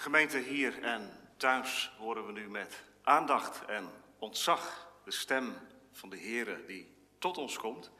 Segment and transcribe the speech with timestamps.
[0.00, 5.54] Gemeente hier en thuis horen we nu met aandacht en ontzag de stem
[5.92, 7.90] van de Heere die tot ons komt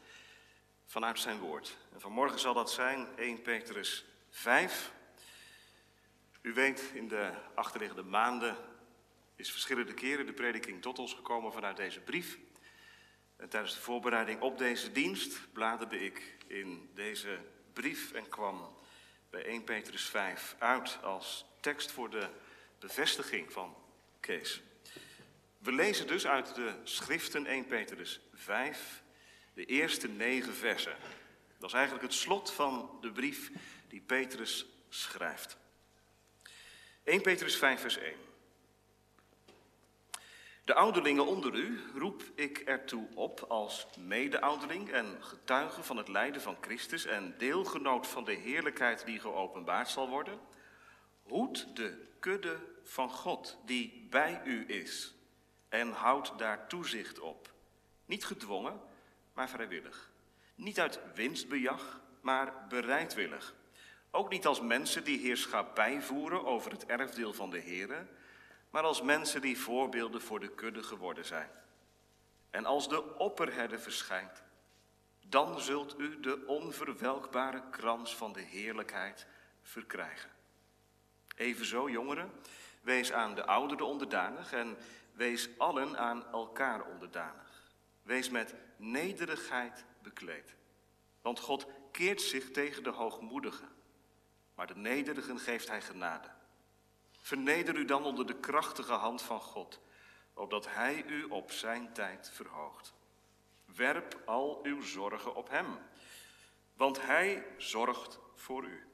[0.87, 1.77] vanuit zijn woord.
[1.93, 4.93] En vanmorgen zal dat zijn 1 Petrus 5.
[6.43, 8.57] U weet, in de achterliggende maanden
[9.37, 12.39] is verschillende keren de prediking tot ons gekomen vanuit deze brief.
[13.37, 17.39] En tijdens de voorbereiding op deze dienst bladerde ik in deze
[17.73, 18.77] brief en kwam
[19.31, 22.29] bij 1 Petrus 5 uit als tekst voor de
[22.79, 23.77] bevestiging van
[24.21, 24.63] Kees.
[25.59, 29.03] We lezen dus uit de schriften 1 Petrus 5
[29.55, 30.97] de eerste negen versen.
[31.59, 33.51] Dat is eigenlijk het slot van de brief
[33.89, 35.57] die Petrus schrijft.
[37.05, 38.15] 1 Petrus 5 vers 1.
[40.65, 46.43] De ouderlingen onder u roep ik ertoe op als mede-ouderling en getuige van het lijden
[46.43, 50.41] van Christus en deelgenoot van de heerlijkheid die geopenbaard zal worden.
[51.31, 55.15] Hoed de kudde van God die bij u is
[55.69, 57.53] en houd daar toezicht op.
[58.05, 58.81] Niet gedwongen,
[59.33, 60.13] maar vrijwillig.
[60.55, 63.55] Niet uit winstbejag, maar bereidwillig.
[64.11, 68.07] Ook niet als mensen die heerschappij voeren over het erfdeel van de Here,
[68.71, 71.51] maar als mensen die voorbeelden voor de kudde geworden zijn.
[72.51, 74.43] En als de opperherder verschijnt,
[75.27, 79.27] dan zult u de onverwelkbare krans van de heerlijkheid
[79.63, 80.39] verkrijgen.
[81.41, 82.33] Evenzo, jongeren,
[82.81, 84.77] wees aan de ouderen onderdanig en
[85.13, 87.73] wees allen aan elkaar onderdanig.
[88.03, 90.55] Wees met nederigheid bekleed.
[91.23, 93.69] Want God keert zich tegen de hoogmoedigen,
[94.55, 96.29] maar de nederigen geeft hij genade.
[97.19, 99.81] Verneder u dan onder de krachtige hand van God,
[100.35, 102.95] opdat Hij u op zijn tijd verhoogt.
[103.65, 105.79] Werp al uw zorgen op Hem,
[106.75, 108.87] want Hij zorgt voor u.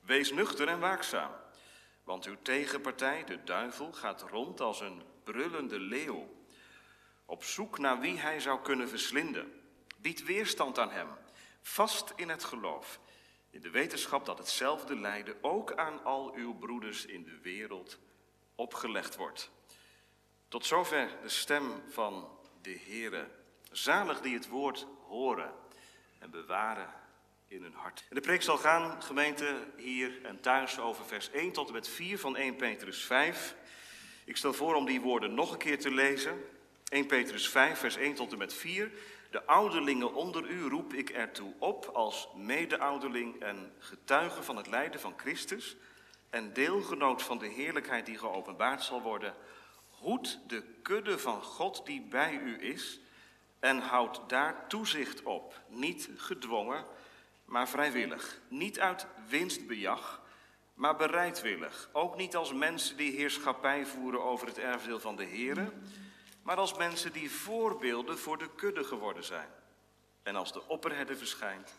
[0.00, 1.32] Wees nuchter en waakzaam,
[2.08, 6.28] want uw tegenpartij, de duivel, gaat rond als een brullende leeuw,
[7.24, 9.62] op zoek naar wie hij zou kunnen verslinden.
[9.96, 11.08] Bied weerstand aan hem,
[11.60, 13.00] vast in het geloof
[13.50, 17.98] in de wetenschap dat hetzelfde lijden ook aan al uw broeders in de wereld
[18.54, 19.50] opgelegd wordt.
[20.48, 23.30] Tot zover de stem van de Heere.
[23.70, 25.54] Zalig die het woord horen
[26.18, 26.92] en bewaren
[27.48, 28.04] in hun hart.
[28.10, 32.18] De preek zal gaan, gemeente, hier en thuis over vers 1 tot en met 4
[32.18, 33.54] van 1 Petrus 5.
[34.24, 36.44] Ik stel voor om die woorden nog een keer te lezen.
[36.88, 38.90] 1 Petrus 5, vers 1 tot en met 4.
[39.30, 45.00] De ouderlingen onder u roep ik ertoe op als mede-ouderling en getuige van het lijden
[45.00, 45.76] van Christus
[46.30, 49.34] en deelgenoot van de heerlijkheid die geopenbaard zal worden.
[49.90, 53.00] Hoed de kudde van God die bij u is
[53.58, 56.84] en houd daar toezicht op, niet gedwongen,
[57.48, 58.40] maar vrijwillig.
[58.48, 60.22] Niet uit winstbejag,
[60.74, 61.88] maar bereidwillig.
[61.92, 65.72] Ook niet als mensen die heerschappij voeren over het erfdeel van de Here
[66.48, 69.48] maar als mensen die voorbeelden voor de kudde geworden zijn.
[70.22, 71.72] En als de opperherder verschijnt,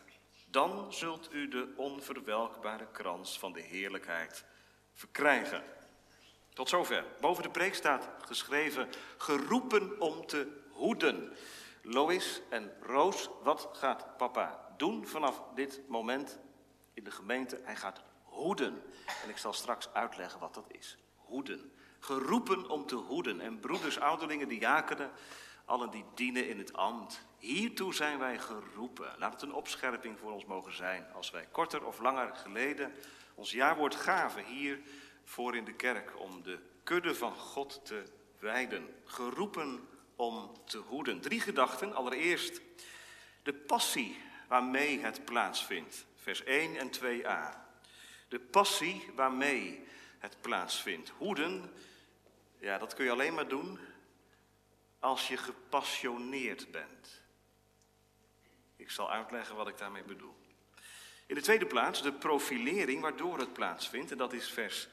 [0.46, 4.44] dan zult u de onverwelkbare krans van de heerlijkheid
[4.94, 5.62] verkrijgen.
[6.54, 7.04] Tot zover.
[7.20, 11.32] Boven de preek staat geschreven, geroepen om te hoeden.
[11.82, 16.38] Lois en Roos, wat gaat papa doen vanaf dit moment
[16.94, 17.60] in de gemeente?
[17.64, 18.82] Hij gaat hoeden.
[19.22, 20.98] En ik zal straks uitleggen wat dat is.
[21.16, 23.40] Hoeden geroepen om te hoeden.
[23.40, 25.10] En broeders, ouderlingen, diakenen,
[25.64, 27.22] allen die dienen in het ambt.
[27.38, 29.14] Hiertoe zijn wij geroepen.
[29.18, 31.12] Laat het een opscherping voor ons mogen zijn.
[31.12, 32.92] Als wij korter of langer geleden
[33.34, 34.80] ons jaarwoord gaven hier
[35.24, 38.04] voor in de kerk om de kudde van God te
[38.38, 38.88] wijden.
[39.04, 41.20] Geroepen om te hoeden.
[41.20, 41.94] Drie gedachten.
[41.94, 42.60] Allereerst
[43.42, 46.06] de passie waarmee het plaatsvindt.
[46.16, 47.58] Vers 1 en 2a.
[48.28, 49.86] De passie waarmee
[50.18, 51.08] het plaatsvindt.
[51.08, 51.72] Hoeden
[52.58, 53.78] ja, dat kun je alleen maar doen
[54.98, 57.22] als je gepassioneerd bent.
[58.76, 60.36] Ik zal uitleggen wat ik daarmee bedoel.
[61.26, 64.10] In de tweede plaats de profilering waardoor het plaatsvindt.
[64.10, 64.88] En dat is vers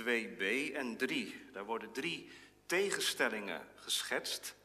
[0.00, 0.42] 2b
[0.74, 1.50] en 3.
[1.52, 2.30] Daar worden drie
[2.66, 4.56] tegenstellingen geschetst.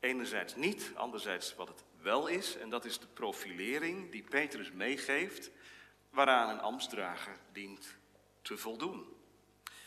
[0.00, 2.56] Enerzijds niet, anderzijds wat het wel is.
[2.56, 5.50] En dat is de profilering die Petrus meegeeft,
[6.10, 7.96] waaraan een ambtsdrager dient
[8.42, 9.06] te voldoen.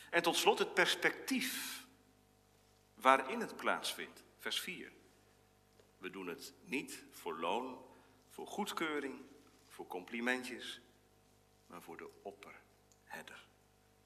[0.09, 1.85] En tot slot het perspectief
[2.93, 4.23] waarin het plaatsvindt.
[4.37, 4.91] Vers 4.
[5.97, 7.85] We doen het niet voor loon,
[8.29, 9.21] voor goedkeuring,
[9.67, 10.81] voor complimentjes,
[11.67, 13.45] maar voor de opperherder.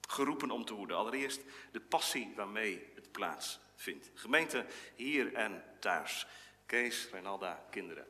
[0.08, 0.96] Geroepen om te hoeden.
[0.96, 1.40] Allereerst
[1.72, 4.10] de passie waarmee het plaatsvindt.
[4.14, 6.26] Gemeente hier en thuis.
[6.66, 8.06] Kees, Renalda, kinderen.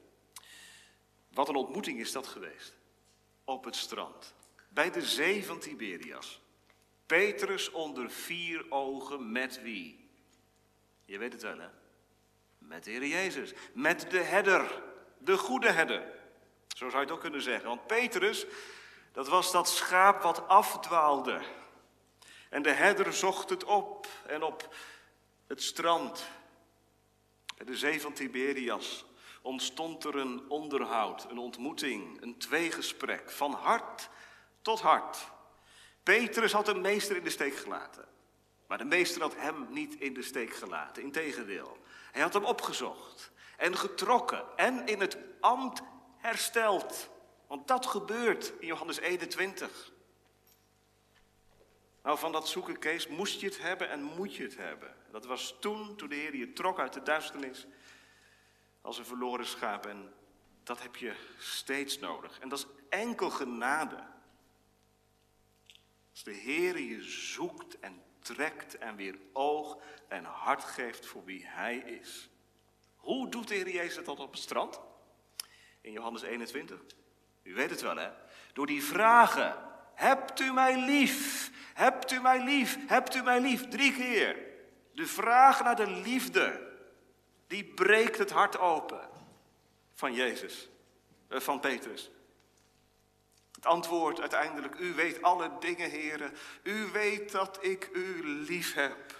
[1.33, 2.77] Wat een ontmoeting is dat geweest.
[3.45, 4.35] Op het strand.
[4.69, 6.41] Bij de zee van Tiberias.
[7.07, 10.11] Petrus onder vier ogen met wie?
[11.05, 11.69] Je weet het wel, hè?
[12.59, 13.53] Met de Heer Jezus.
[13.73, 14.83] Met de herder.
[15.19, 16.03] De goede herder.
[16.69, 17.69] Zo zou je het ook kunnen zeggen.
[17.69, 18.47] Want Petrus,
[19.13, 21.43] dat was dat schaap wat afdwaalde.
[22.49, 24.07] En de herder zocht het op.
[24.27, 24.75] En op
[25.47, 26.27] het strand,
[27.57, 29.05] bij de zee van Tiberias,
[29.43, 34.09] ontstond er een onderhoud, een ontmoeting, een tweegesprek, van hart
[34.63, 35.31] tot hart.
[36.03, 38.05] Petrus had de meester in de steek gelaten.
[38.67, 41.03] Maar de meester had hem niet in de steek gelaten.
[41.03, 41.79] Integendeel,
[42.13, 45.83] hij had hem opgezocht en getrokken en in het ambt
[46.17, 47.09] hersteld.
[47.47, 49.93] Want dat gebeurt in Johannes 21.
[52.07, 54.95] Nou, van dat zoeken, Kees, moest je het hebben en moet je het hebben.
[55.11, 57.67] Dat was toen, toen de Heer je trok uit de duisternis
[58.81, 59.87] als een verloren schaap.
[59.87, 60.15] En
[60.63, 62.39] dat heb je steeds nodig.
[62.39, 64.05] En dat is enkel genade.
[66.11, 71.47] Als de Heer je zoekt en trekt en weer oog en hart geeft voor wie
[71.47, 72.31] Hij is.
[72.97, 74.81] Hoe doet de Heer Jezus dat op het strand?
[75.81, 76.81] In Johannes 21.
[77.43, 78.11] U weet het wel, hè?
[78.53, 79.57] Door die vragen.
[79.95, 81.55] Hebt u mij lief?
[81.77, 82.79] Hebt u mij lief?
[82.87, 83.69] Hebt u mij lief?
[83.69, 84.37] Drie keer.
[84.93, 86.73] De vraag naar de liefde,
[87.47, 89.09] die breekt het hart open
[89.95, 90.69] van Jezus,
[91.29, 92.11] eh, van Petrus.
[93.53, 96.33] Het antwoord uiteindelijk, u weet alle dingen, heren.
[96.63, 99.15] U weet dat ik u lief heb.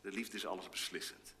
[0.00, 1.34] De liefde is alles beslissend.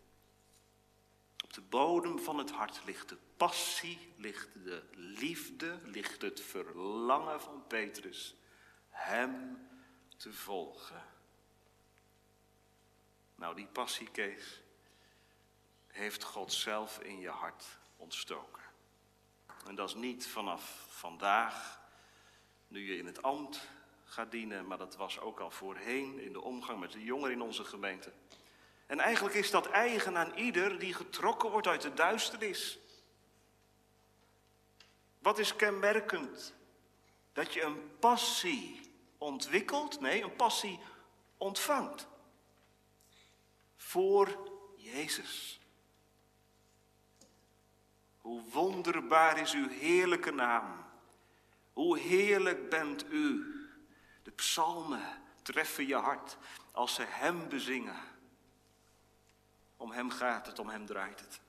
[1.50, 7.40] Op de bodem van het hart ligt de passie, ligt de liefde, ligt het verlangen
[7.40, 8.34] van Petrus.
[8.88, 9.68] Hem
[10.16, 11.02] te volgen.
[13.34, 14.62] Nou, die passie, Kees,
[15.86, 18.62] heeft God zelf in je hart ontstoken.
[19.66, 21.80] En dat is niet vanaf vandaag,
[22.68, 23.68] nu je in het ambt
[24.04, 27.42] gaat dienen, maar dat was ook al voorheen in de omgang met de jongeren in
[27.42, 28.12] onze gemeente.
[28.90, 32.78] En eigenlijk is dat eigen aan ieder die getrokken wordt uit de duisternis.
[35.18, 36.54] Wat is kenmerkend?
[37.32, 38.80] Dat je een passie
[39.18, 40.80] ontwikkelt, nee, een passie
[41.36, 42.06] ontvangt.
[43.76, 45.60] Voor Jezus.
[48.20, 50.84] Hoe wonderbaar is uw heerlijke naam.
[51.72, 53.54] Hoe heerlijk bent u.
[54.22, 56.36] De psalmen treffen je hart
[56.72, 58.09] als ze Hem bezingen.
[59.80, 61.40] Om Hem gaat het, om Hem draait het.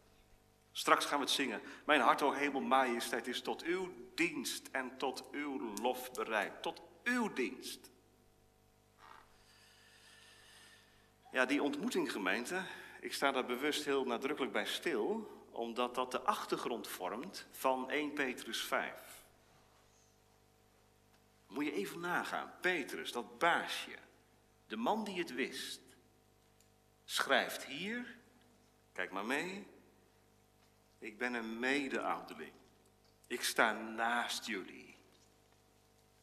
[0.71, 1.61] Straks gaan we het zingen.
[1.85, 6.61] Mijn hart, o hemel, majesteit, is tot uw dienst en tot uw lof bereid.
[6.61, 7.91] Tot uw dienst.
[11.31, 12.61] Ja, die ontmoeting gemeente,
[12.99, 18.13] ik sta daar bewust heel nadrukkelijk bij stil, omdat dat de achtergrond vormt van 1
[18.13, 18.93] Petrus 5.
[21.47, 23.97] Moet je even nagaan, Petrus, dat baasje,
[24.67, 25.81] de man die het wist,
[27.05, 28.19] schrijft hier,
[28.93, 29.67] kijk maar mee,
[30.99, 32.53] ik ben een mede-ouderling.
[33.27, 34.97] Ik sta naast jullie.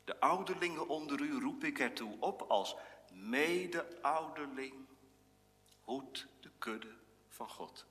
[0.05, 2.77] De ouderlingen onder u roep ik ertoe op als
[3.13, 4.75] mede-ouderling.
[5.81, 6.95] Hoed de kudde
[7.29, 7.87] van God.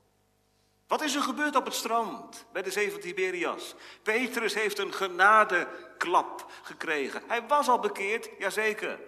[0.86, 3.74] Wat is er gebeurd op het strand bij de zee van Tiberias?
[4.02, 7.22] Petrus heeft een genadeklap gekregen.
[7.26, 9.00] Hij was al bekeerd, jazeker.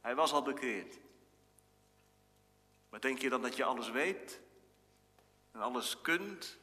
[0.00, 0.98] Hij was al bekeerd.
[2.88, 4.40] Maar denk je dan dat je alles weet
[5.54, 6.58] en alles kunt?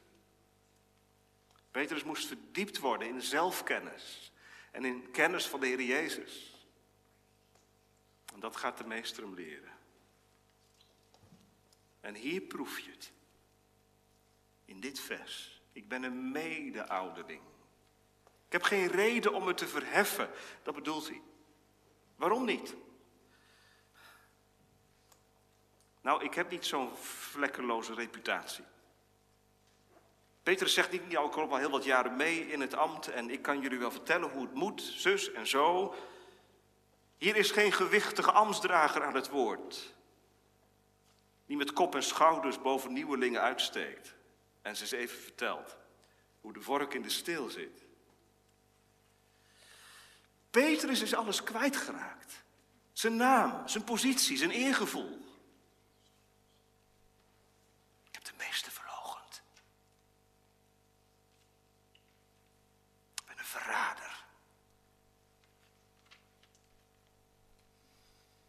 [1.72, 4.32] Petrus moest verdiept worden in zelfkennis
[4.72, 6.66] en in kennis van de Heer Jezus.
[8.34, 9.72] En dat gaat de meester hem leren.
[12.00, 13.12] En hier proef je het.
[14.66, 15.62] In dit vers.
[15.72, 17.42] Ik ben een mede-ouderling.
[18.46, 20.30] Ik heb geen reden om me te verheffen.
[20.64, 21.22] Dat bedoelt hij.
[22.16, 22.76] Waarom niet?
[26.02, 28.64] Nou, ik heb niet zo'n vlekkeloze reputatie.
[30.44, 33.30] Petrus zegt niet, ja, ik loop al heel wat jaren mee in het ambt en
[33.30, 35.96] ik kan jullie wel vertellen hoe het moet, zus en zo.
[37.18, 39.94] Hier is geen gewichtige ambtsdrager aan het woord.
[41.46, 44.16] Die met kop en schouders boven nieuwelingen uitsteekt.
[44.62, 45.78] En ze eens even vertelt
[46.42, 47.84] hoe de vork in de steel zit.
[50.50, 52.44] Petrus is alles kwijtgeraakt.
[52.94, 55.31] Zijn naam, zijn positie, zijn eergevoel.
[63.52, 64.26] Verrader.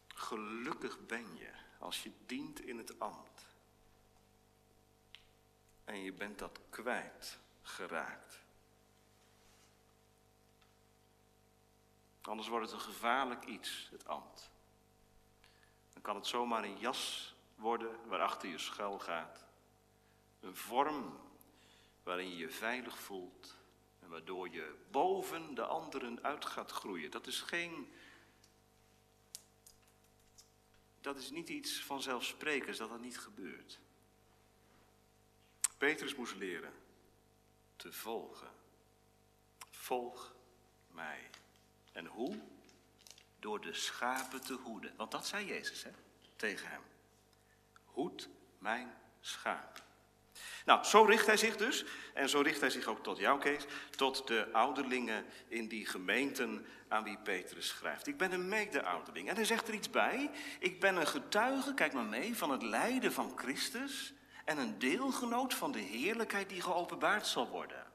[0.07, 3.45] Gelukkig ben je als je dient in het ambt.
[5.83, 8.39] En je bent dat kwijt geraakt.
[12.21, 14.51] Anders wordt het een gevaarlijk iets, het ambt.
[15.93, 19.45] Dan kan het zomaar een jas worden waarachter je schuil gaat.
[20.39, 21.19] Een vorm
[22.03, 23.61] waarin je je veilig voelt
[24.13, 27.11] waardoor je boven de anderen uit gaat groeien.
[27.11, 27.93] Dat is geen.
[31.01, 33.79] Dat is niet iets vanzelfsprekends dat dat niet gebeurt.
[35.77, 36.73] Petrus moest leren
[37.75, 38.51] te volgen.
[39.69, 40.35] Volg
[40.87, 41.29] mij.
[41.91, 42.41] En hoe?
[43.39, 44.95] Door de schapen te hoeden.
[44.95, 45.91] Want dat zei Jezus hè,
[46.35, 46.83] tegen hem.
[47.85, 49.82] Hoed mijn schaap.
[50.65, 53.65] Nou, zo richt hij zich dus, en zo richt hij zich ook tot jou, Kees,
[53.95, 58.07] tot de ouderlingen in die gemeenten aan wie Petrus schrijft.
[58.07, 59.29] Ik ben een mede-ouderling.
[59.29, 60.31] En hij zegt er iets bij.
[60.59, 64.13] Ik ben een getuige, kijk maar mee, van het lijden van Christus
[64.45, 67.91] en een deelgenoot van de heerlijkheid die geopenbaard zal worden.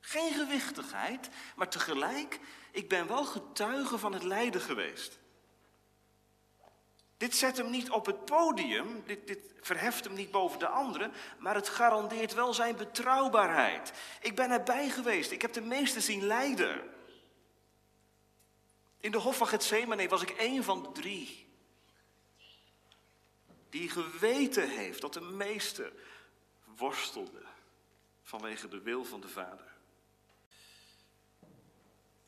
[0.00, 5.18] Geen gewichtigheid, maar tegelijk, ik ben wel getuige van het lijden geweest.
[7.16, 11.12] Dit zet hem niet op het podium, dit, dit verheft hem niet boven de anderen,
[11.38, 13.92] maar het garandeert wel zijn betrouwbaarheid.
[14.20, 16.92] Ik ben erbij geweest, ik heb de meesten zien lijden.
[19.00, 21.44] In de Hof van Gethsemane was ik één van de drie
[23.74, 25.92] die geweten heeft dat de meeste
[26.76, 27.42] worstelde
[28.22, 29.72] vanwege de wil van de Vader.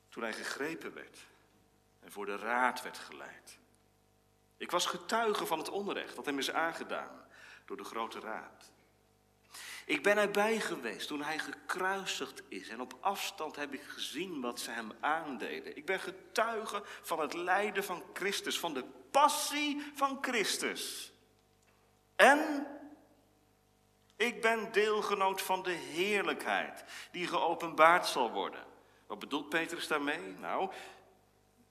[0.09, 1.19] Toen hij gegrepen werd
[2.01, 3.59] en voor de raad werd geleid.
[4.57, 7.27] Ik was getuige van het onrecht dat hem is aangedaan
[7.65, 8.73] door de grote raad.
[9.87, 14.61] Ik ben erbij geweest toen hij gekruisigd is en op afstand heb ik gezien wat
[14.61, 15.77] ze hem aandeden.
[15.77, 21.13] Ik ben getuige van het lijden van Christus, van de passie van Christus.
[22.17, 22.67] En
[24.17, 28.65] ik ben deelgenoot van de heerlijkheid die geopenbaard zal worden.
[29.07, 30.21] Wat bedoelt Petrus daarmee?
[30.21, 30.71] Nou,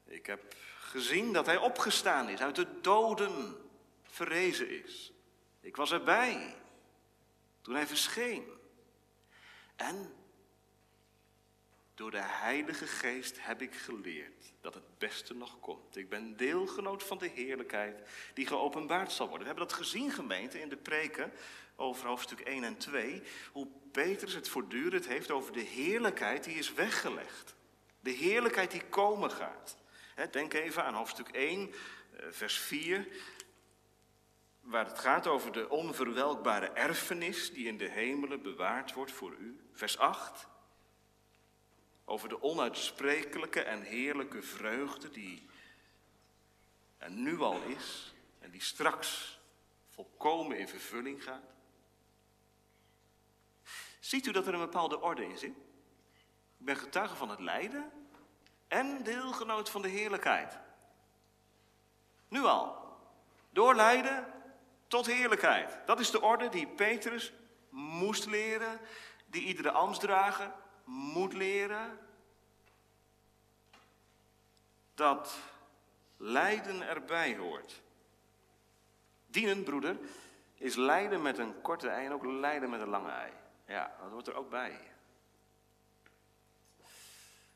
[0.05, 0.55] ik heb
[0.95, 3.55] gezien dat hij opgestaan is, uit de doden
[4.03, 5.13] verrezen is.
[5.61, 6.55] Ik was erbij
[7.61, 8.45] toen hij verscheen.
[9.75, 10.13] En
[11.95, 15.95] door de Heilige Geest heb ik geleerd dat het beste nog komt.
[15.95, 19.47] Ik ben deelgenoot van de heerlijkheid die geopenbaard zal worden.
[19.47, 21.31] We hebben dat gezien, gemeente, in de preken
[21.75, 23.21] over hoofdstuk 1 en 2.
[23.51, 27.55] Hoe Petrus het voortdurend heeft over de heerlijkheid die is weggelegd.
[27.99, 29.77] De heerlijkheid die komen gaat.
[30.31, 33.07] Denk even aan hoofdstuk 1, eh, vers 4,
[34.61, 39.59] waar het gaat over de onverwelkbare erfenis die in de hemelen bewaard wordt voor u.
[39.73, 40.47] Vers 8,
[42.05, 45.47] over de onuitsprekelijke en heerlijke vreugde die
[46.97, 49.39] er nu al is en die straks
[49.89, 51.53] volkomen in vervulling gaat.
[53.99, 55.55] Ziet u dat er een bepaalde orde in zit?
[56.57, 57.91] Ik ben getuige van het lijden
[58.67, 60.57] en deelgenoot van de heerlijkheid.
[62.27, 62.83] Nu al.
[63.49, 64.33] Door lijden
[64.87, 65.77] tot heerlijkheid.
[65.85, 67.33] Dat is de orde die Petrus
[67.69, 68.79] moest leren,
[69.25, 70.51] die iedere ambtsdrager
[70.83, 71.99] moet leren.
[74.93, 75.39] Dat
[76.17, 77.81] lijden erbij hoort.
[79.27, 79.97] Dienen, broeder,
[80.53, 83.31] is lijden met een korte ei en ook lijden met een lange ei.
[83.67, 84.94] Ja, dat hoort er ook bij.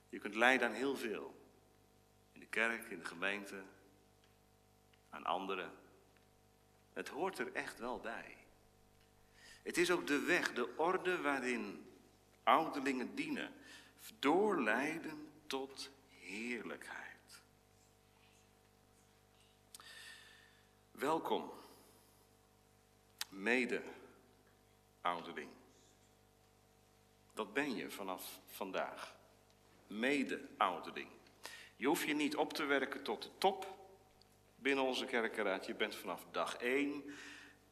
[0.09, 1.35] Je kunt lijden aan heel veel.
[2.31, 3.63] In de kerk, in de gemeente,
[5.09, 5.71] aan anderen.
[6.93, 8.37] Het hoort er echt wel bij.
[9.63, 11.91] Het is ook de weg, de orde waarin
[12.43, 13.53] ouderlingen dienen.
[14.19, 17.41] Doorleiden tot heerlijkheid.
[20.91, 21.51] Welkom,
[23.29, 23.83] mede
[25.01, 25.51] ouderling.
[27.33, 29.18] Dat ben je vanaf vandaag
[29.89, 31.09] mede-ouderling.
[31.75, 33.77] Je hoeft je niet op te werken tot de top
[34.55, 35.65] binnen onze kerkenraad.
[35.65, 37.03] Je bent vanaf dag één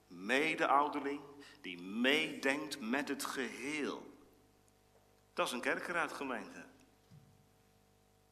[0.08, 1.22] mede-ouderling
[1.62, 4.16] die meedenkt met het geheel.
[5.34, 6.66] Dat is een kerkenraadgemeente.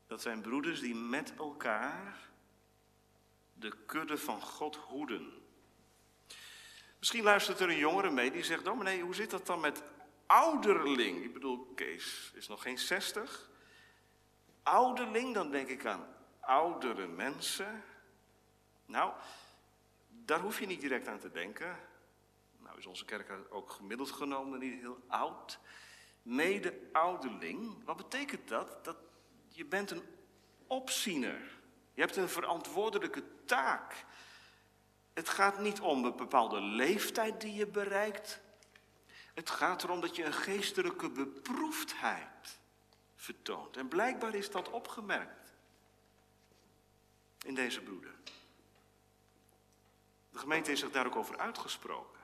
[0.07, 2.29] Dat zijn broeders die met elkaar
[3.53, 5.33] de kudde van God hoeden.
[6.99, 9.83] Misschien luistert er een jongere mee die zegt: Dominee, hoe zit dat dan met
[10.25, 11.23] ouderling?
[11.23, 13.49] Ik bedoel, Kees is nog geen zestig
[14.65, 16.07] ouderling, dan denk ik aan
[16.39, 17.83] oudere mensen.
[18.85, 19.13] Nou,
[20.07, 21.79] daar hoef je niet direct aan te denken.
[22.57, 25.59] Nou is onze kerk ook gemiddeld genomen niet heel oud.
[26.21, 28.83] Mede-ouderling, wat betekent dat?
[28.83, 28.97] Dat
[29.47, 30.03] je bent een
[30.67, 31.59] opziener.
[31.93, 34.05] Je hebt een verantwoordelijke taak.
[35.13, 38.41] Het gaat niet om een bepaalde leeftijd die je bereikt.
[39.33, 42.59] Het gaat erom dat je een geestelijke beproefdheid
[43.71, 45.53] En blijkbaar is dat opgemerkt
[47.45, 48.13] in deze broeder.
[50.29, 52.21] De gemeente is zich daar ook over uitgesproken.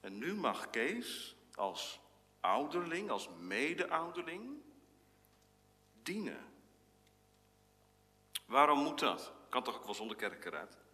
[0.00, 2.00] En nu mag Kees als
[2.40, 4.62] ouderling, als mede-ouderling,
[6.02, 6.44] dienen.
[8.46, 9.32] Waarom moet dat?
[9.48, 10.85] Kan toch ook wel zonder kerk?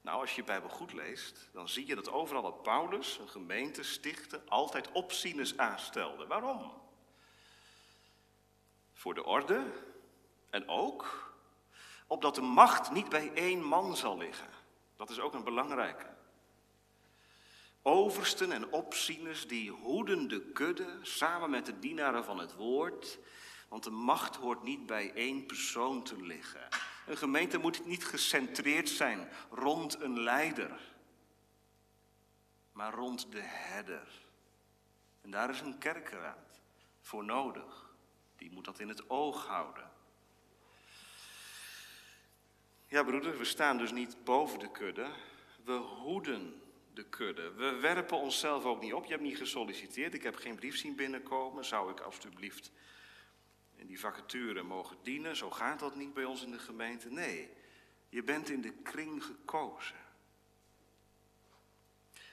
[0.00, 3.28] Nou, als je je Bijbel goed leest, dan zie je dat overal dat Paulus een
[3.28, 6.26] gemeente stichtte, altijd opzieners aanstelde.
[6.26, 6.72] Waarom?
[8.92, 9.64] Voor de orde
[10.50, 11.30] en ook
[12.06, 14.48] opdat de macht niet bij één man zal liggen.
[14.96, 16.06] Dat is ook een belangrijke.
[17.82, 23.18] Oversten en opzieners die hoeden de kudde samen met de dienaren van het woord,
[23.68, 26.68] want de macht hoort niet bij één persoon te liggen.
[27.10, 30.80] Een gemeente moet niet gecentreerd zijn rond een leider,
[32.72, 34.08] maar rond de herder.
[35.20, 36.60] En daar is een kerkraad
[37.00, 37.94] voor nodig.
[38.36, 39.90] Die moet dat in het oog houden.
[42.86, 45.10] Ja, broeder, we staan dus niet boven de kudde.
[45.64, 46.62] We hoeden
[46.94, 47.52] de kudde.
[47.52, 49.04] We werpen onszelf ook niet op.
[49.04, 50.14] Je hebt niet gesolliciteerd.
[50.14, 51.64] Ik heb geen brief zien binnenkomen.
[51.64, 52.72] Zou ik alstublieft
[53.80, 55.36] in die vacature mogen dienen?
[55.36, 57.10] Zo gaat dat niet bij ons in de gemeente.
[57.10, 57.50] Nee,
[58.08, 59.96] je bent in de kring gekozen.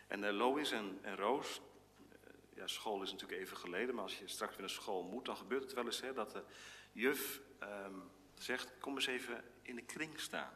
[0.08, 1.62] En uh, Lois en, en Roos,
[2.00, 2.16] uh,
[2.56, 5.38] ja, school is natuurlijk even geleden, maar als je straks weer naar school moet, dan
[5.38, 6.44] gebeurt het wel eens hè, dat de
[6.92, 8.04] juf um,
[8.36, 10.54] zegt: Kom eens even in de kring staan.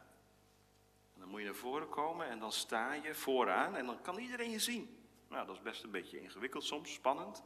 [1.14, 4.18] En dan moet je naar voren komen en dan sta je vooraan en dan kan
[4.18, 5.06] iedereen je zien.
[5.28, 7.42] Nou, dat is best een beetje ingewikkeld soms, spannend.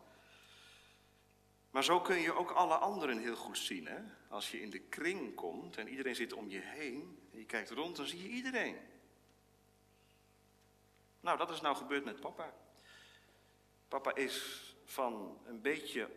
[1.76, 3.86] Maar zo kun je ook alle anderen heel goed zien.
[3.86, 3.98] Hè?
[4.28, 7.70] Als je in de kring komt en iedereen zit om je heen en je kijkt
[7.70, 8.76] rond, dan zie je iedereen.
[11.20, 12.54] Nou, dat is nou gebeurd met papa.
[13.88, 16.10] Papa is van een beetje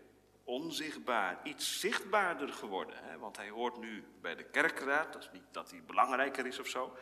[0.44, 3.04] onzichtbaar, iets zichtbaarder geworden.
[3.04, 3.18] Hè?
[3.18, 6.68] Want hij hoort nu bij de kerkraad, dat is niet dat hij belangrijker is of
[6.68, 6.98] zo.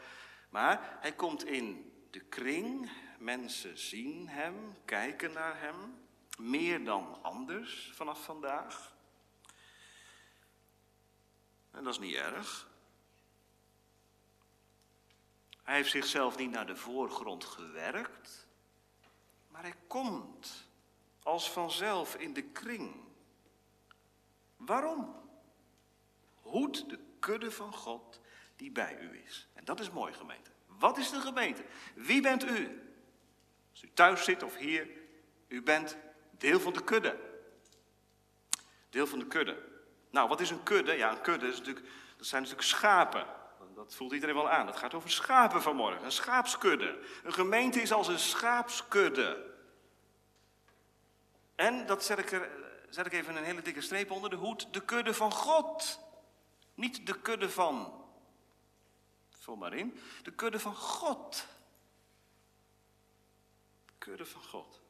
[0.49, 6.06] Maar hij komt in de kring, mensen zien hem, kijken naar hem,
[6.37, 8.95] meer dan anders vanaf vandaag.
[11.71, 12.69] En dat is niet erg.
[15.63, 18.47] Hij heeft zichzelf niet naar de voorgrond gewerkt,
[19.47, 20.67] maar hij komt
[21.23, 22.95] als vanzelf in de kring.
[24.57, 25.15] Waarom?
[26.35, 28.19] Hoed de kudde van God
[28.55, 29.47] die bij u is.
[29.53, 30.51] En dat is mooi, gemeente.
[30.65, 31.65] Wat is de gemeente?
[31.95, 32.81] Wie bent u?
[33.71, 34.89] Als u thuis zit of hier,
[35.47, 35.97] u bent
[36.37, 37.17] deel van de kudde.
[38.89, 39.57] Deel van de kudde.
[40.09, 40.93] Nou, wat is een kudde?
[40.93, 41.85] Ja, een kudde is natuurlijk,
[42.17, 43.25] dat zijn natuurlijk schapen.
[43.75, 44.67] Dat voelt iedereen wel aan.
[44.67, 46.05] Het gaat over schapen vanmorgen.
[46.05, 46.99] Een schaapskudde.
[47.23, 49.55] Een gemeente is als een schaapskudde.
[51.55, 52.49] En, dat zet ik er
[52.89, 55.99] zet ik even een hele dikke streep onder de hoed, de kudde van God.
[56.73, 58.03] Niet de kudde van,
[59.29, 61.47] vul maar in, de kudde van God.
[63.85, 64.81] De kudde van God.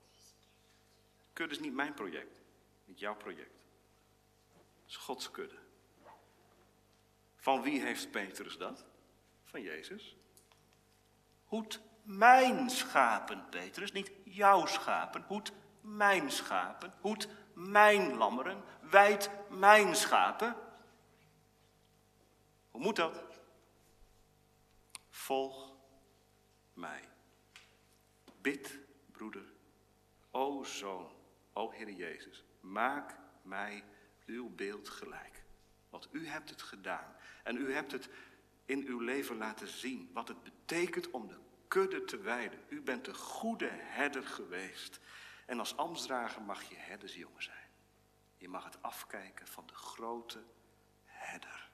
[1.37, 2.41] Kudde is niet mijn project,
[2.85, 3.63] niet jouw project.
[4.53, 5.57] Het is Gods kudde.
[7.35, 8.85] Van wie heeft Petrus dat?
[9.43, 10.17] Van Jezus.
[11.45, 15.23] Hoed mijn schapen, Petrus, niet jouw schapen.
[15.27, 16.93] Hoed mijn schapen.
[17.01, 20.55] Hoed mijn lammeren, wijd mijn schapen.
[22.71, 23.23] Hoe moet dat?
[25.09, 25.73] Volg
[26.73, 27.09] mij.
[28.41, 28.79] Bid,
[29.11, 29.53] broeder,
[30.31, 31.16] o zoon,
[31.57, 33.83] o Heer Jezus, maak mij
[34.25, 35.43] uw beeld gelijk.
[35.89, 38.09] Want u hebt het gedaan en u hebt het
[38.65, 42.59] in uw leven laten zien wat het betekent om de kudde te wijden.
[42.69, 44.99] U bent de goede herder geweest.
[45.45, 47.69] En als ambtsdrager mag je herdersjongen zijn.
[48.37, 50.43] Je mag het afkijken van de grote
[51.05, 51.69] herder.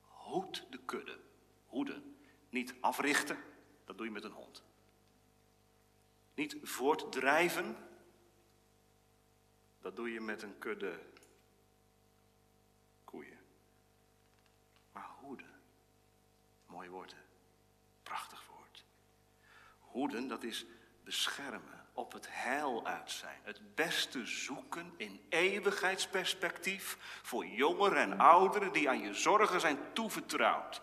[0.00, 1.20] Hoed de kudde.
[1.66, 2.16] Hoeden.
[2.48, 3.38] Niet africhten,
[3.84, 4.64] dat doe je met een hond.
[6.34, 7.76] Niet voortdrijven,
[9.84, 10.98] dat doe je met een kudde
[13.04, 13.38] koeien.
[14.92, 15.60] Maar hoeden.
[16.66, 17.14] Mooi woord,
[18.02, 18.84] Prachtig woord.
[19.78, 20.64] Hoeden, dat is
[21.02, 23.40] beschermen op het heil uit zijn.
[23.42, 30.82] Het beste zoeken in eeuwigheidsperspectief voor jongeren en ouderen die aan je zorgen zijn toevertrouwd.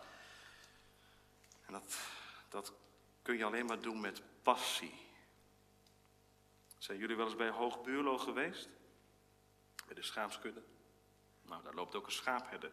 [1.66, 1.98] En dat,
[2.48, 2.72] dat
[3.22, 5.06] kun je alleen maar doen met passie.
[6.78, 8.68] Zijn jullie wel eens bij Hoogbuurlo geweest?
[9.86, 10.62] Bij de schaapskudde?
[11.42, 12.72] Nou, daar loopt ook een schaapherder.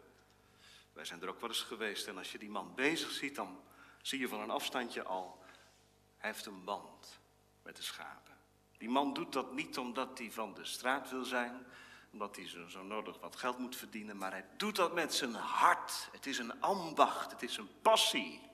[0.92, 2.06] Wij zijn er ook wel eens geweest.
[2.06, 3.62] En als je die man bezig ziet, dan
[4.02, 5.44] zie je van een afstandje al,
[6.16, 7.20] hij heeft een band
[7.62, 8.36] met de schapen.
[8.78, 11.66] Die man doet dat niet omdat hij van de straat wil zijn,
[12.12, 15.34] omdat hij zo, zo nodig wat geld moet verdienen, maar hij doet dat met zijn
[15.34, 16.08] hart.
[16.12, 18.48] Het is een ambacht, het is een passie.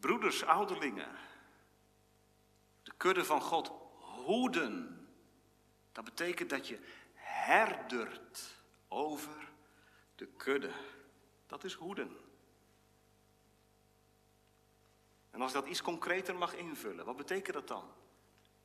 [0.00, 1.16] Broeders, ouderlingen,
[2.82, 4.95] de kudde van God hoeden.
[5.96, 6.78] Dat betekent dat je
[7.14, 8.54] herdert
[8.88, 9.48] over
[10.14, 10.72] de kudde.
[11.46, 12.16] Dat is hoeden.
[15.30, 17.92] En als dat iets concreter mag invullen, wat betekent dat dan?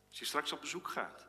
[0.09, 1.27] Als je straks op bezoek gaat,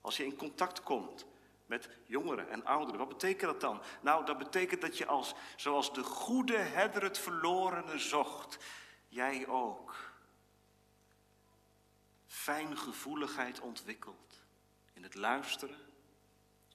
[0.00, 1.26] als je in contact komt
[1.66, 3.82] met jongeren en ouderen, wat betekent dat dan?
[4.00, 8.58] Nou, dat betekent dat je als, zoals de goede herder het verlorene zocht,
[9.08, 10.12] jij ook
[12.26, 14.29] fijngevoeligheid ontwikkelt
[15.00, 15.76] in het luisteren,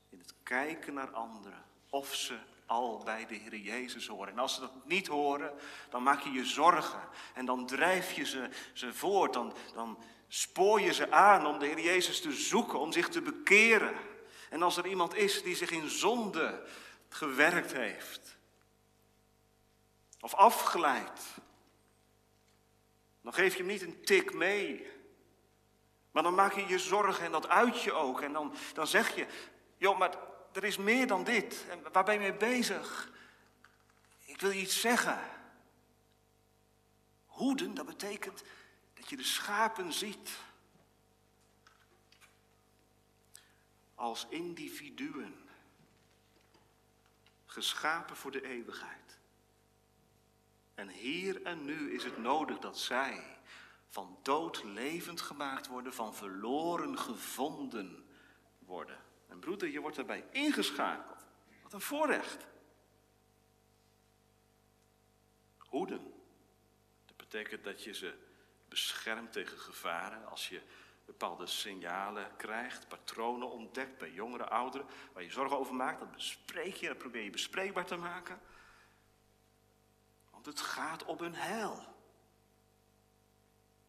[0.10, 4.34] in het kijken naar anderen, of ze al bij de Heer Jezus horen.
[4.34, 5.54] En als ze dat niet horen,
[5.90, 7.00] dan maak je je zorgen.
[7.34, 9.34] En dan drijf je ze, ze voort.
[9.34, 13.22] Dan, dan spoor je ze aan om de Heer Jezus te zoeken, om zich te
[13.22, 13.96] bekeren.
[14.50, 16.68] En als er iemand is die zich in zonde
[17.10, 18.38] gewerkt heeft,
[20.20, 21.22] of afgeleid,
[23.22, 24.94] dan geef je hem niet een tik mee.
[26.16, 28.22] Maar dan maak je je zorgen en dat uit je ook.
[28.22, 29.28] En dan, dan zeg je,
[29.78, 30.18] joh, maar
[30.54, 31.66] er is meer dan dit.
[31.70, 33.12] En waar ben je mee bezig?
[34.26, 35.20] Ik wil je iets zeggen.
[37.26, 38.44] Hoeden, dat betekent
[38.94, 40.30] dat je de schapen ziet.
[43.96, 45.50] Als individuen.
[47.46, 49.20] Geschapen voor de eeuwigheid.
[50.76, 53.35] En hier en nu is het nodig dat zij
[53.96, 58.06] van dood levend gemaakt worden, van verloren gevonden
[58.60, 59.00] worden.
[59.28, 61.26] En broeder, je wordt daarbij ingeschakeld.
[61.64, 62.46] Wat een voorrecht.
[65.58, 66.14] Hoeden.
[67.06, 68.18] Dat betekent dat je ze
[68.70, 70.26] beschermt tegen gevaren.
[70.26, 70.62] Als je
[71.06, 76.76] bepaalde signalen krijgt, patronen ontdekt bij jongeren, ouderen, waar je zorgen over maakt, dat bespreek
[76.76, 78.40] je, dat probeer je bespreekbaar te maken.
[80.32, 81.95] Want het gaat om hun heil.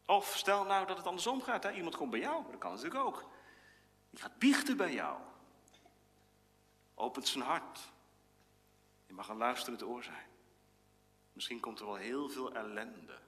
[0.07, 1.73] Of stel nou dat het andersom gaat, hè?
[1.73, 3.31] iemand komt bij jou, dat kan natuurlijk ook.
[4.11, 5.21] Die gaat biechten bij jou.
[6.95, 7.93] Opent zijn hart.
[9.07, 10.27] Je mag een luisterend oor zijn.
[11.33, 13.19] Misschien komt er wel heel veel ellende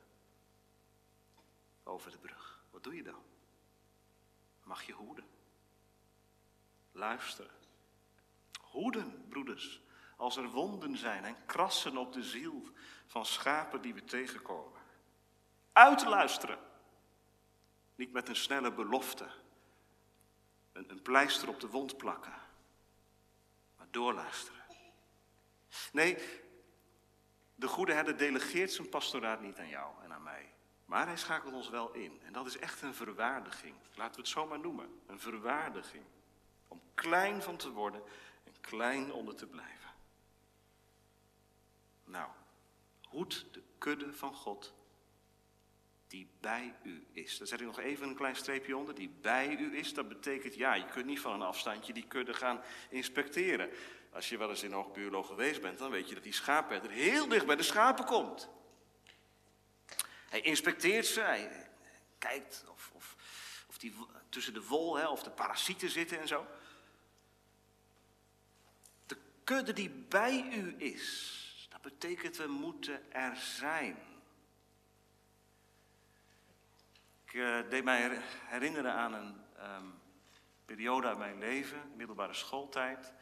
[1.82, 2.62] over de brug.
[2.70, 3.22] Wat doe je dan?
[4.62, 5.24] Mag je hoeden?
[6.92, 7.50] Luisteren.
[8.60, 9.80] Hoeden, broeders,
[10.16, 12.68] als er wonden zijn en krassen op de ziel
[13.06, 14.80] van schapen die we tegenkomen.
[15.72, 16.58] Uitluisteren.
[17.98, 19.28] Niet met een snelle belofte.
[20.72, 22.34] Een, een pleister op de wond plakken.
[23.76, 24.62] Maar doorluisteren.
[25.92, 26.18] Nee,
[27.54, 30.52] de goede herder delegeert zijn pastoraat niet aan jou en aan mij.
[30.84, 32.20] Maar hij schakelt ons wel in.
[32.22, 33.74] En dat is echt een verwaardiging.
[33.94, 35.00] Laten we het zo maar noemen.
[35.06, 36.04] Een verwaardiging.
[36.68, 38.02] Om klein van te worden
[38.44, 39.90] en klein onder te blijven.
[42.04, 42.30] Nou,
[43.08, 44.74] hoed de kudde van God
[46.08, 47.38] die bij u is.
[47.38, 48.94] Daar zet ik nog even een klein streepje onder.
[48.94, 52.34] Die bij u is, dat betekent ja, je kunt niet van een afstandje die kudde
[52.34, 53.70] gaan inspecteren.
[54.12, 57.28] Als je wel eens in Hoogbuurlo geweest bent, dan weet je dat die schaapherder heel
[57.28, 58.48] dicht bij de schapen komt.
[60.28, 61.70] Hij inspecteert ze, hij
[62.18, 63.16] kijkt of, of,
[63.68, 63.94] of die
[64.28, 66.46] tussen de wol hè, of de parasieten zitten en zo.
[69.06, 73.98] De kudde die bij u is, dat betekent we moeten er zijn.
[77.27, 80.00] Ik uh, deed mij herinneren aan een um,
[80.64, 83.12] periode uit mijn leven, middelbare schooltijd.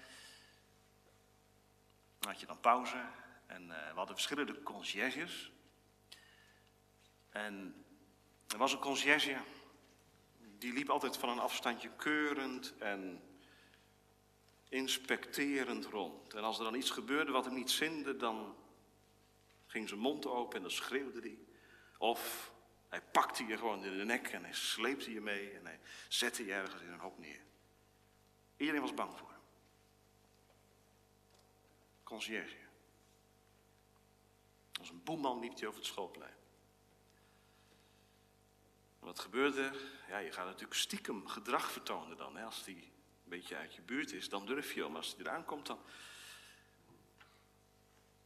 [2.18, 3.04] Dan had je dan pauze
[3.46, 5.52] en uh, we hadden verschillende conciërges.
[7.30, 7.84] En
[8.48, 9.36] er was een conciërge,
[10.58, 13.22] die liep altijd van een afstandje keurend en
[14.68, 16.34] inspecterend rond.
[16.34, 18.56] En als er dan iets gebeurde wat hem niet zinde, dan
[19.66, 21.38] ging zijn mond open en dan schreeuwde hij.
[21.98, 22.52] Of
[22.96, 26.44] hij pakte je gewoon in de nek en hij sleepte je mee en hij zette
[26.44, 27.40] je ergens in een hoop neer.
[28.56, 29.40] Iedereen was bang voor hem.
[32.02, 32.56] Conciërge.
[34.78, 36.34] Als een boeman liep hij over het schoolplein.
[38.98, 39.72] wat gebeurde?
[40.08, 42.36] Ja, je gaat natuurlijk stiekem gedrag vertonen dan.
[42.36, 42.44] Hè?
[42.44, 44.82] Als die een beetje uit je buurt is, dan durf je.
[44.82, 45.78] Maar als hij eraan komt, dan...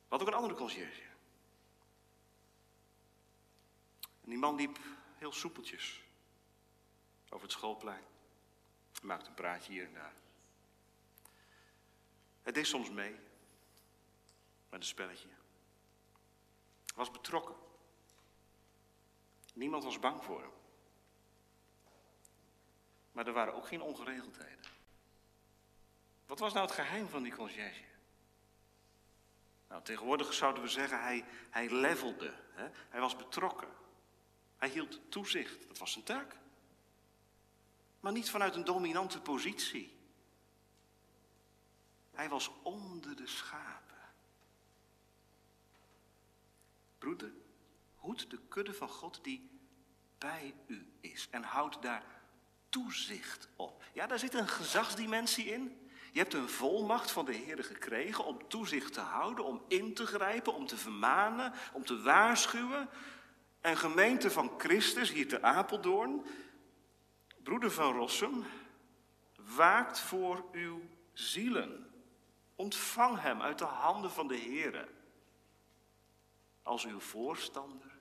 [0.09, 1.10] Wat ook een andere conciërge.
[4.31, 4.79] En die man liep
[5.17, 6.03] heel soepeltjes
[7.29, 8.05] over het schoolplein.
[9.03, 10.15] Maakte een praatje hier en daar.
[12.43, 13.13] Hij deed soms mee
[14.69, 15.29] met een spelletje.
[15.29, 17.55] Hij was betrokken.
[19.55, 20.53] Niemand was bang voor hem.
[23.13, 24.65] Maar er waren ook geen ongeregeldheden.
[26.27, 27.85] Wat was nou het geheim van die conciërge?
[29.69, 32.35] Nou, tegenwoordig zouden we zeggen, hij, hij levelde.
[32.53, 32.69] Hè?
[32.89, 33.79] Hij was betrokken.
[34.61, 35.69] Hij hield toezicht.
[35.69, 36.37] Dat was zijn taak.
[38.01, 39.99] Maar niet vanuit een dominante positie.
[42.11, 43.99] Hij was onder de schapen.
[46.99, 47.33] Broeder,
[47.97, 49.51] hoed de kudde van God die
[50.19, 52.05] bij u is en houd daar
[52.69, 53.85] toezicht op.
[53.93, 55.89] Ja, daar zit een gezagsdimensie in.
[56.13, 60.07] Je hebt een volmacht van de Heer gekregen om toezicht te houden, om in te
[60.07, 62.89] grijpen, om te vermanen, om te waarschuwen.
[63.61, 66.27] En gemeente van Christus, hier te Apeldoorn,
[67.43, 68.45] broeder van Rossum,
[69.35, 71.93] waakt voor uw zielen.
[72.55, 74.89] Ontvang hem uit de handen van de Heer
[76.63, 77.99] als uw voorstander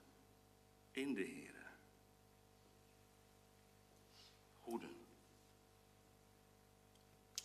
[0.92, 1.72] in de Heer.
[4.60, 5.06] Hoeden.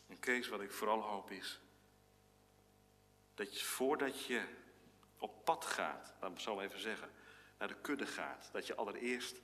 [0.07, 1.61] En Kees, wat ik vooral hoop is,
[3.35, 4.45] dat je voordat je
[5.19, 7.11] op pad gaat, laat me zo even zeggen,
[7.65, 9.41] naar de kudde gaat, dat je allereerst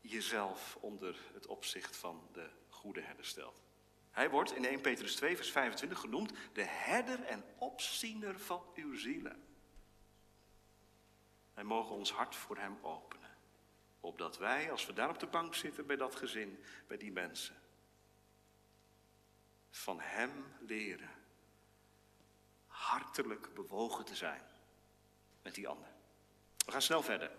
[0.00, 3.62] jezelf onder het opzicht van de goede herder stelt.
[4.10, 8.96] Hij wordt in 1 Petrus 2, vers 25 genoemd de herder en opziener van uw
[8.96, 9.42] zielen.
[11.54, 13.36] Wij mogen ons hart voor hem openen.
[14.00, 17.56] Opdat wij, als we daar op de bank zitten bij dat gezin, bij die mensen,
[19.70, 21.10] van hem leren
[22.66, 24.42] hartelijk bewogen te zijn
[25.42, 25.96] met die ander.
[26.68, 27.30] We gaan snel verder.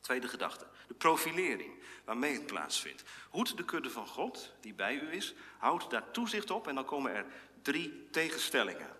[0.00, 0.66] Tweede gedachte.
[0.88, 3.02] De profilering waarmee het plaatsvindt.
[3.30, 5.34] Hoed de kudde van God, die bij u is.
[5.58, 7.24] Houd daar toezicht op en dan komen er
[7.62, 8.96] drie tegenstellingen.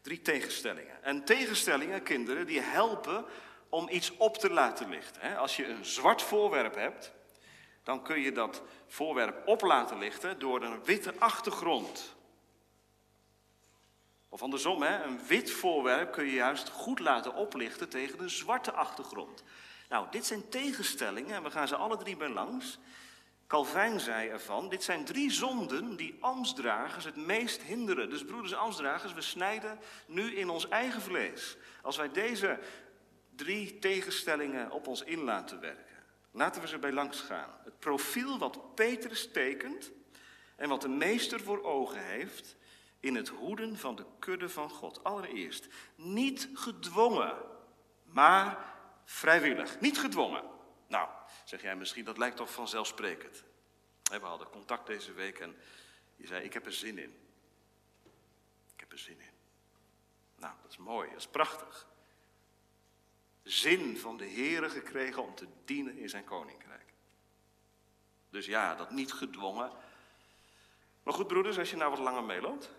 [0.00, 1.02] Drie tegenstellingen.
[1.02, 3.24] En tegenstellingen, kinderen, die helpen
[3.68, 5.36] om iets op te laten lichten.
[5.36, 7.12] Als je een zwart voorwerp hebt,
[7.82, 12.14] dan kun je dat voorwerp op laten lichten door een witte achtergrond.
[14.32, 15.02] Of andersom, hè?
[15.02, 19.42] een wit voorwerp kun je juist goed laten oplichten tegen een zwarte achtergrond.
[19.88, 22.78] Nou, dit zijn tegenstellingen en we gaan ze alle drie bij langs.
[23.46, 28.10] Calvijn zei ervan, dit zijn drie zonden die ambtsdragers het meest hinderen.
[28.10, 31.56] Dus broeders ambtsdragers, we snijden nu in ons eigen vlees.
[31.82, 32.58] Als wij deze
[33.36, 37.50] drie tegenstellingen op ons in laten werken, laten we ze bij langs gaan.
[37.64, 39.90] Het profiel wat Petrus tekent
[40.56, 42.56] en wat de meester voor ogen heeft
[43.02, 45.04] in het hoeden van de kudde van God.
[45.04, 47.36] Allereerst, niet gedwongen,
[48.04, 49.80] maar vrijwillig.
[49.80, 50.44] Niet gedwongen.
[50.86, 51.08] Nou,
[51.44, 53.44] zeg jij misschien, dat lijkt toch vanzelfsprekend.
[54.02, 55.56] We hadden contact deze week en
[56.16, 57.18] je zei, ik heb er zin in.
[58.74, 59.34] Ik heb er zin in.
[60.36, 61.86] Nou, dat is mooi, dat is prachtig.
[63.42, 66.92] Zin van de Here gekregen om te dienen in zijn koninkrijk.
[68.30, 69.72] Dus ja, dat niet gedwongen.
[71.02, 72.70] Maar goed, broeders, als je nou wat langer meeloopt.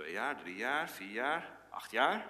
[0.00, 2.26] Twee jaar, drie jaar, vier jaar, acht jaar.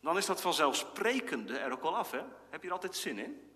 [0.00, 2.10] dan is dat vanzelfsprekende er ook wel af.
[2.10, 2.22] Hè?
[2.50, 3.50] Heb je er altijd zin in?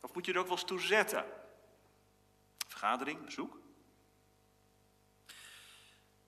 [0.00, 1.24] Of moet je er ook wel eens toe zetten?
[2.66, 3.58] Vergadering, bezoek?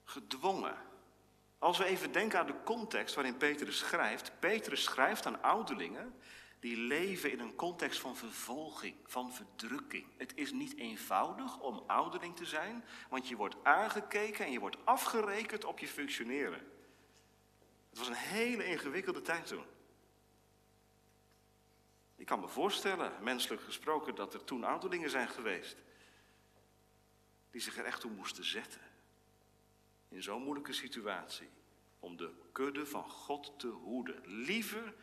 [0.05, 0.77] Gedwongen.
[1.59, 4.33] Als we even denken aan de context waarin Petrus schrijft.
[4.39, 6.21] Petrus schrijft aan ouderlingen
[6.67, 10.07] die leven in een context van vervolging, van verdrukking.
[10.17, 14.85] Het is niet eenvoudig om ouderling te zijn, want je wordt aangekeken en je wordt
[14.85, 16.59] afgerekend op je functioneren.
[17.89, 19.65] Het was een hele ingewikkelde tijd toen.
[22.17, 25.77] Ik kan me voorstellen, menselijk gesproken, dat er toen ouderlingen zijn geweest.
[27.51, 28.81] Die zich er echt toe moesten zetten.
[30.09, 31.49] In zo'n moeilijke situatie.
[31.99, 34.21] Om de kudde van God te hoeden.
[34.25, 34.95] Liever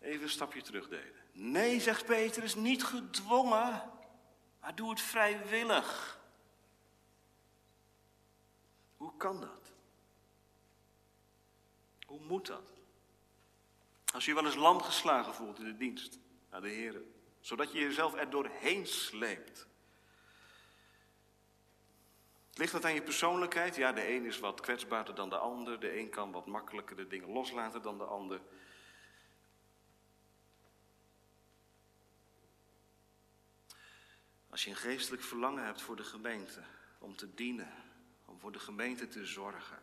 [0.00, 1.14] even een stapje terug deden.
[1.32, 3.90] Nee, zegt Petrus, niet gedwongen.
[4.60, 6.18] Maar doe het vrijwillig.
[8.96, 9.72] Hoe kan dat?
[12.06, 12.72] Hoe moet dat?
[14.12, 16.18] Als je wel eens lam geslagen voelt in de dienst
[16.50, 17.00] naar de Heer,
[17.40, 19.68] zodat je jezelf er doorheen sleept.
[22.54, 23.76] Ligt dat aan je persoonlijkheid?
[23.76, 25.80] Ja, de een is wat kwetsbaarder dan de ander.
[25.80, 28.40] De een kan wat makkelijker de dingen loslaten dan de ander.
[34.60, 36.62] Als je een geestelijk verlangen hebt voor de gemeente,
[36.98, 37.72] om te dienen,
[38.24, 39.82] om voor de gemeente te zorgen,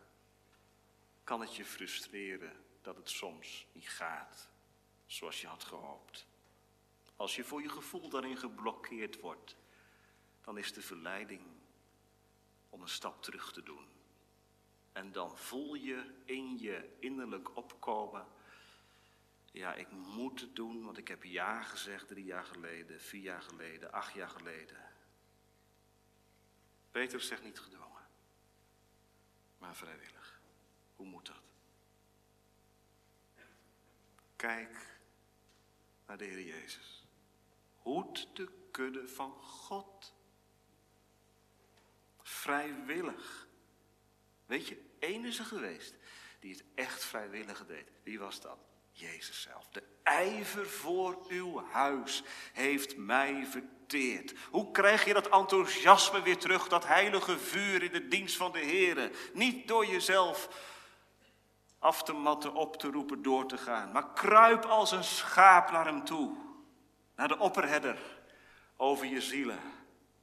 [1.24, 4.50] kan het je frustreren dat het soms niet gaat
[5.06, 6.28] zoals je had gehoopt.
[7.16, 9.56] Als je voor je gevoel daarin geblokkeerd wordt,
[10.42, 11.42] dan is de verleiding
[12.70, 13.86] om een stap terug te doen.
[14.92, 18.28] En dan voel je in je innerlijk opkomen,
[19.58, 23.42] Ja, ik moet het doen, want ik heb ja gezegd drie jaar geleden, vier jaar
[23.42, 24.78] geleden, acht jaar geleden.
[26.92, 28.08] Petrus zegt niet gedwongen,
[29.58, 30.42] maar vrijwillig.
[30.96, 31.42] Hoe moet dat?
[34.36, 35.00] Kijk
[36.06, 37.08] naar de Heer Jezus.
[37.76, 40.14] Hoed de kudde van God.
[42.22, 43.48] Vrijwillig.
[44.46, 45.96] Weet je, één is geweest
[46.40, 47.92] die het echt vrijwillig deed.
[48.04, 48.67] Wie was dat?
[49.00, 49.68] Jezus zelf.
[49.72, 54.34] De ijver voor uw huis heeft mij verteerd.
[54.50, 58.60] Hoe krijg je dat enthousiasme weer terug, dat heilige vuur in de dienst van de
[58.60, 59.12] Heer?
[59.34, 60.50] Niet door jezelf
[61.80, 63.92] af te matten, op te roepen, door te gaan.
[63.92, 66.36] Maar kruip als een schaap naar hem toe.
[67.16, 67.98] Naar de opperherder
[68.78, 69.60] over je zielen,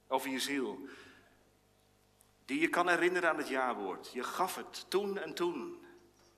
[0.09, 0.89] over je ziel.
[2.45, 4.13] Die je kan herinneren aan het jawoord.
[4.13, 5.84] Je gaf het toen en toen.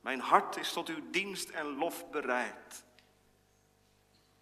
[0.07, 2.85] Mijn hart is tot uw dienst en lof bereid.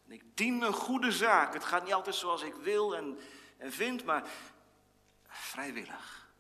[0.07, 1.53] En ik dien een goede zaak.
[1.53, 3.19] Het gaat niet altijd zoals ik wil en,
[3.57, 4.31] en vind, maar
[5.29, 6.33] vrijwillig.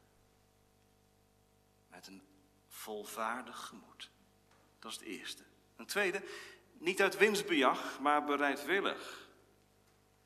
[1.88, 2.22] Met een
[2.68, 4.10] volvaardig gemoed.
[4.78, 5.42] Dat is het eerste.
[5.76, 6.22] Een tweede,
[6.72, 9.28] niet uit winstbejag, maar bereidwillig.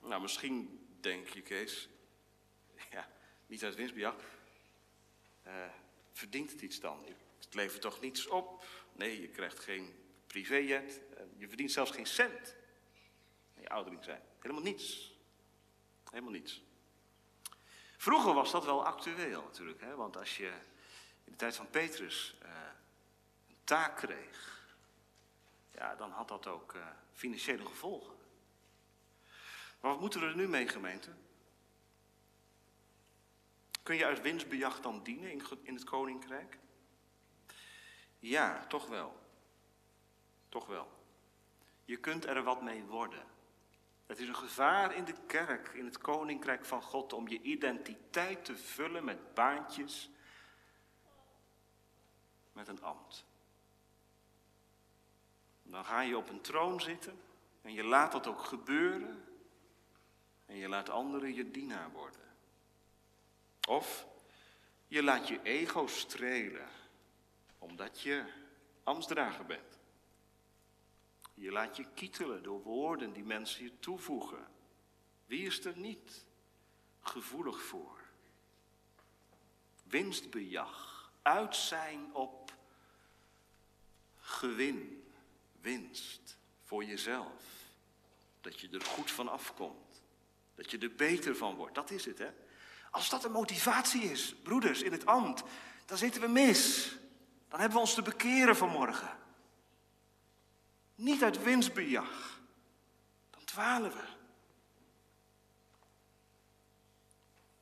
[0.00, 1.88] Nou, misschien denk je, Kees,
[2.90, 3.08] ja,
[3.46, 4.16] niet uit winstbejag.
[5.46, 5.52] Uh,
[6.12, 7.06] verdient het iets dan?
[7.38, 8.64] Het levert toch niets op?
[8.98, 9.94] Nee, je krijgt geen
[10.26, 11.00] privéjet.
[11.16, 12.56] Eh, je verdient zelfs geen cent.
[13.60, 14.22] Je oudering zijn.
[14.40, 15.18] Helemaal niets.
[16.10, 16.62] Helemaal niets.
[17.96, 19.80] Vroeger was dat wel actueel natuurlijk.
[19.80, 19.94] Hè?
[19.94, 20.46] Want als je
[21.24, 22.48] in de tijd van Petrus uh,
[23.48, 24.66] een taak kreeg.
[25.72, 28.14] Ja, dan had dat ook uh, financiële gevolgen.
[29.80, 31.10] Maar wat moeten we er nu mee, gemeente?
[33.82, 35.30] Kun je uit winstbejag dan dienen
[35.62, 36.58] in het koninkrijk?
[38.18, 39.18] Ja, toch wel.
[40.48, 40.88] Toch wel.
[41.84, 43.24] Je kunt er wat mee worden.
[44.06, 48.44] Het is een gevaar in de kerk, in het koninkrijk van God, om je identiteit
[48.44, 50.10] te vullen met baantjes,
[52.52, 53.24] met een ambt.
[55.62, 57.20] Dan ga je op een troon zitten
[57.62, 59.24] en je laat dat ook gebeuren
[60.46, 62.36] en je laat anderen je dienaar worden.
[63.68, 64.06] Of
[64.86, 66.68] je laat je ego strelen
[67.58, 68.24] omdat je
[68.82, 69.78] ambtsdrager bent.
[71.34, 74.46] Je laat je kietelen door woorden die mensen je toevoegen.
[75.26, 76.24] Wie is er niet
[77.00, 78.00] gevoelig voor?
[79.84, 82.52] Winstbejag, uit zijn op
[84.16, 85.04] gewin,
[85.60, 87.42] winst voor jezelf.
[88.40, 90.02] Dat je er goed van afkomt.
[90.54, 91.74] Dat je er beter van wordt.
[91.74, 92.30] Dat is het, hè?
[92.90, 95.42] Als dat een motivatie is, broeders, in het ambt,
[95.86, 96.92] dan zitten we mis.
[97.48, 99.16] Dan hebben we ons te bekeren vanmorgen.
[100.94, 102.40] Niet uit winstbejag.
[103.30, 104.04] Dan dwalen we.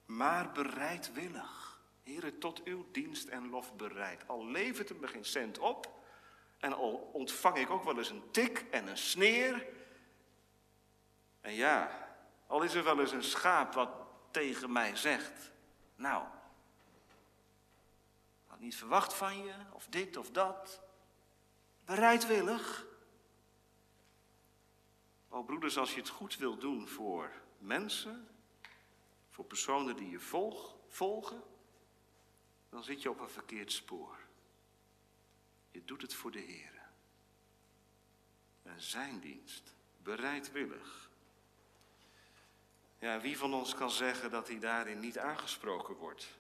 [0.06, 1.80] Maar bereidwillig.
[2.02, 4.28] Heren, tot uw dienst en lof bereid.
[4.28, 5.94] Al levert het me geen cent op.
[6.58, 9.66] En al ontvang ik ook wel eens een tik en een sneer.
[11.40, 12.08] En ja,
[12.46, 13.90] al is er wel eens een schaap wat
[14.30, 15.52] tegen mij zegt.
[15.96, 16.24] Nou,
[18.58, 20.82] niet verwacht van je, of dit of dat.
[21.84, 22.86] Bereidwillig.
[25.28, 28.28] O broeders, als je het goed wil doen voor mensen,
[29.30, 31.42] voor personen die je volg, volgen,
[32.68, 34.18] dan zit je op een verkeerd spoor.
[35.70, 36.88] Je doet het voor de Heer.
[38.62, 41.10] En zijn dienst, bereidwillig.
[42.98, 46.38] Ja, wie van ons kan zeggen dat hij daarin niet aangesproken wordt?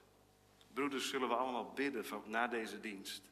[0.76, 3.22] Broeders, zullen we allemaal bidden van, na deze dienst.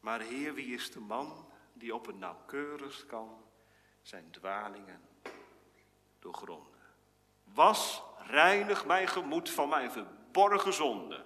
[0.00, 3.42] Maar Heer, wie is de man die op het nauwkeurigst kan
[4.02, 5.00] zijn dwalingen
[6.18, 6.80] doorgronden?
[7.44, 11.24] Was, reinig mijn gemoed van mijn verborgen zonde.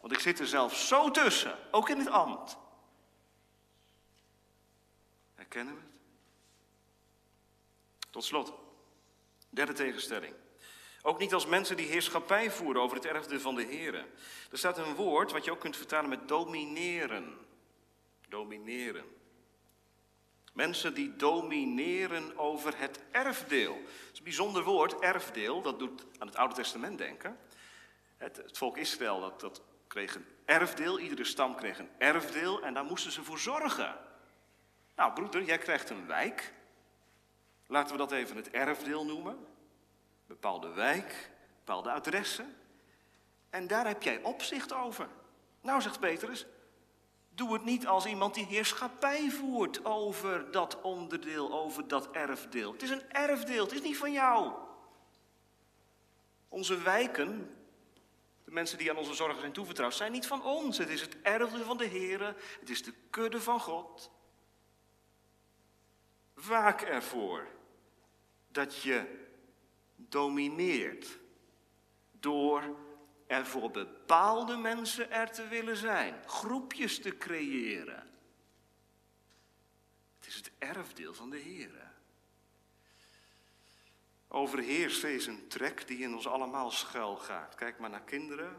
[0.00, 2.56] Want ik zit er zelf zo tussen, ook in het ambt.
[5.34, 5.90] Herkennen we het?
[8.10, 8.52] Tot slot,
[9.50, 10.34] derde tegenstelling.
[11.06, 13.94] Ook niet als mensen die heerschappij voeren over het erfde van de Heer.
[14.50, 17.38] Er staat een woord wat je ook kunt vertalen met domineren.
[18.28, 19.04] Domineren.
[20.52, 23.74] Mensen die domineren over het erfdeel.
[23.74, 25.62] Dat is een bijzonder woord, erfdeel.
[25.62, 27.38] Dat doet aan het Oude Testament denken.
[28.16, 30.98] Het, het volk Israël dat, dat kreeg een erfdeel.
[30.98, 33.96] Iedere stam kreeg een erfdeel en daar moesten ze voor zorgen.
[34.96, 36.52] Nou, broeder, jij krijgt een wijk.
[37.66, 39.52] Laten we dat even het erfdeel noemen
[40.34, 42.56] bepaalde wijk, bepaalde adressen.
[43.50, 45.08] En daar heb jij opzicht over.
[45.60, 46.46] Nou, zegt Petrus,
[47.34, 52.72] Doe het niet als iemand die heerschappij voert over dat onderdeel, over dat erfdeel.
[52.72, 54.52] Het is een erfdeel, het is niet van jou.
[56.48, 57.56] Onze wijken,
[58.44, 60.78] de mensen die aan onze zorgen zijn toevertrouwd, zijn niet van ons.
[60.78, 64.10] Het is het erfdeel van de Heer, het is de kudde van God.
[66.34, 67.46] Waak ervoor
[68.48, 69.23] dat je
[69.96, 71.18] domineert
[72.10, 72.76] door
[73.26, 78.10] er voor bepaalde mensen er te willen zijn, groepjes te creëren.
[80.18, 81.92] Het is het erfdeel van de Heer.
[84.28, 87.54] Overheersen is een trek die in ons allemaal schuil gaat.
[87.54, 88.56] Kijk maar naar kinderen.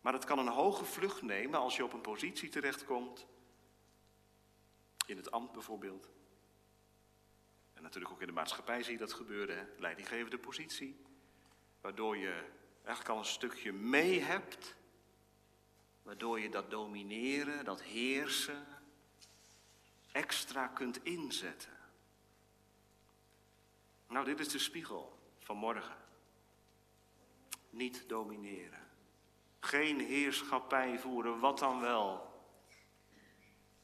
[0.00, 3.26] Maar het kan een hoge vlucht nemen als je op een positie terechtkomt.
[5.06, 6.08] In het ambt bijvoorbeeld.
[7.80, 9.68] Natuurlijk ook in de maatschappij zie je dat gebeuren.
[9.78, 11.04] Leidinggevende positie.
[11.80, 12.44] Waardoor je
[12.84, 14.76] eigenlijk al een stukje mee hebt.
[16.02, 18.66] Waardoor je dat domineren, dat heersen,
[20.12, 21.78] extra kunt inzetten.
[24.08, 25.96] Nou, dit is de spiegel van morgen.
[27.70, 28.88] Niet domineren.
[29.60, 32.28] Geen heerschappij voeren, wat dan wel.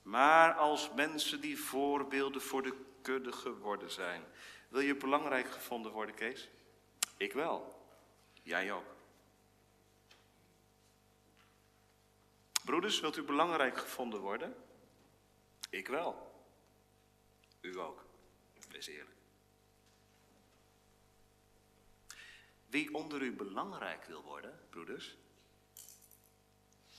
[0.02, 4.24] Maar als mensen die voorbeelden voor de kudde geworden zijn.
[4.68, 6.48] Wil je belangrijk gevonden worden, Kees?
[7.16, 7.88] Ik wel.
[8.42, 8.94] Jij ook.
[12.64, 14.56] Broeders, wilt u belangrijk gevonden worden?
[15.70, 16.44] Ik wel.
[17.60, 18.04] U ook.
[18.68, 19.16] Wees eerlijk.
[22.66, 25.16] Wie onder u belangrijk wil worden, broeders,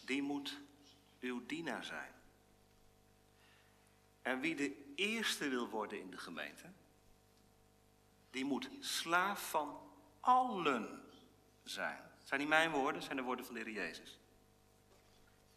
[0.05, 0.59] die moet
[1.19, 2.16] uw dienaar zijn.
[4.27, 6.71] En wie de eerste wil worden in de gemeente,
[8.29, 9.79] die moet slaaf van
[10.19, 11.03] allen
[11.63, 12.11] zijn.
[12.23, 14.19] Zijn niet mijn woorden, zijn de woorden van de Heer Jezus.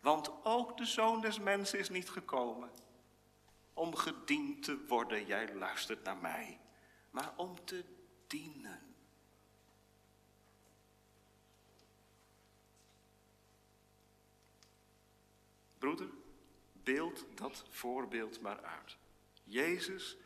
[0.01, 2.71] Want ook de zoon des mensen is niet gekomen
[3.75, 6.61] om gediend te worden, jij luistert naar mij,
[7.11, 7.85] maar om te
[8.27, 8.95] dienen.
[15.79, 16.09] Broeder,
[16.83, 18.97] beeld dat voorbeeld maar uit.
[19.45, 20.17] Jezus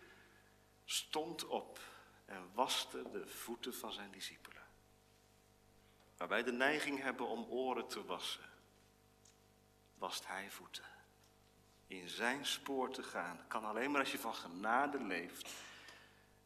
[0.84, 1.80] stond op
[2.24, 4.62] en waste de voeten van zijn discipelen.
[6.16, 8.50] Waar wij de neiging hebben om oren te wassen,
[9.98, 10.84] wast hij voeten.
[11.86, 15.50] In zijn spoor te gaan kan alleen maar als je van genade leeft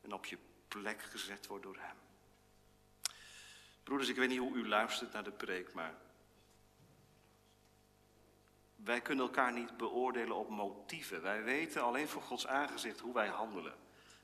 [0.01, 0.39] en op je
[0.69, 1.97] plek gezet wordt door hem.
[3.83, 5.95] Broeders, ik weet niet hoe u luistert naar de preek, maar
[8.85, 11.23] wij kunnen elkaar niet beoordelen op motieven.
[11.23, 13.75] Wij weten alleen voor Gods aangezicht hoe wij handelen.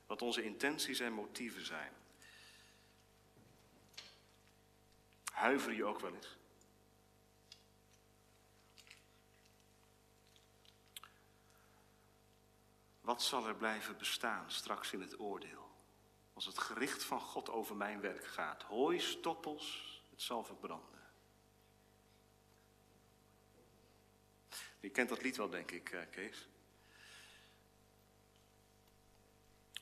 [0.07, 1.93] Wat onze intenties en motieven zijn.
[5.33, 6.37] Huiver je ook wel eens?
[13.01, 15.71] Wat zal er blijven bestaan straks in het oordeel?
[16.33, 18.63] Als het gericht van God over mijn werk gaat.
[18.63, 20.94] Hooi, stoppels, het zal verbranden.
[24.85, 26.49] Je kent dat lied wel, denk ik, eh, Kees.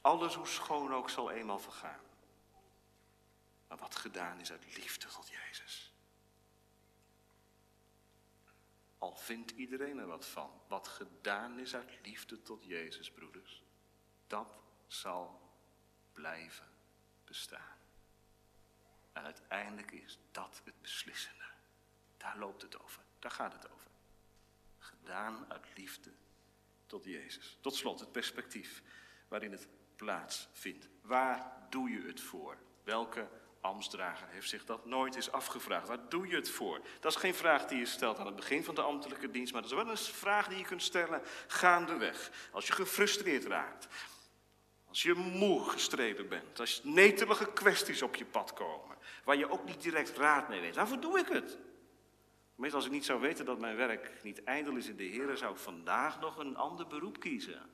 [0.00, 2.00] Alles hoe schoon ook zal eenmaal vergaan.
[3.68, 5.92] Maar wat gedaan is uit liefde tot Jezus.
[8.98, 10.61] Al vindt iedereen er wat van.
[10.68, 13.62] Wat gedaan is uit liefde tot Jezus, broeders.
[14.26, 15.53] Dat zal
[16.12, 16.68] blijven
[17.24, 17.78] bestaan.
[19.12, 21.44] En uiteindelijk is dat het beslissende.
[22.16, 23.03] Daar loopt het over.
[23.18, 23.91] Daar gaat het over
[25.05, 26.11] gedaan uit liefde
[26.86, 27.59] tot Jezus.
[27.61, 28.82] Tot slot het perspectief
[29.28, 30.88] waarin het plaatsvindt.
[31.03, 32.57] Waar doe je het voor?
[32.84, 33.28] Welke
[33.61, 35.88] ambtsdrager heeft zich dat nooit eens afgevraagd?
[35.88, 36.80] Waar doe je het voor?
[37.00, 39.62] Dat is geen vraag die je stelt aan het begin van de ambtelijke dienst, maar
[39.62, 42.30] dat is wel een vraag die je kunt stellen gaandeweg.
[42.53, 43.88] Als je gefrustreerd raakt,
[44.88, 49.64] als je moe gestreden bent, als netelige kwesties op je pad komen, waar je ook
[49.64, 50.76] niet direct raad mee weet.
[50.76, 51.59] Waarvoor doe ik het?
[52.55, 55.36] Meestal als ik niet zou weten dat mijn werk niet ijdel is in de Heer,
[55.36, 57.70] zou ik vandaag nog een ander beroep kiezen.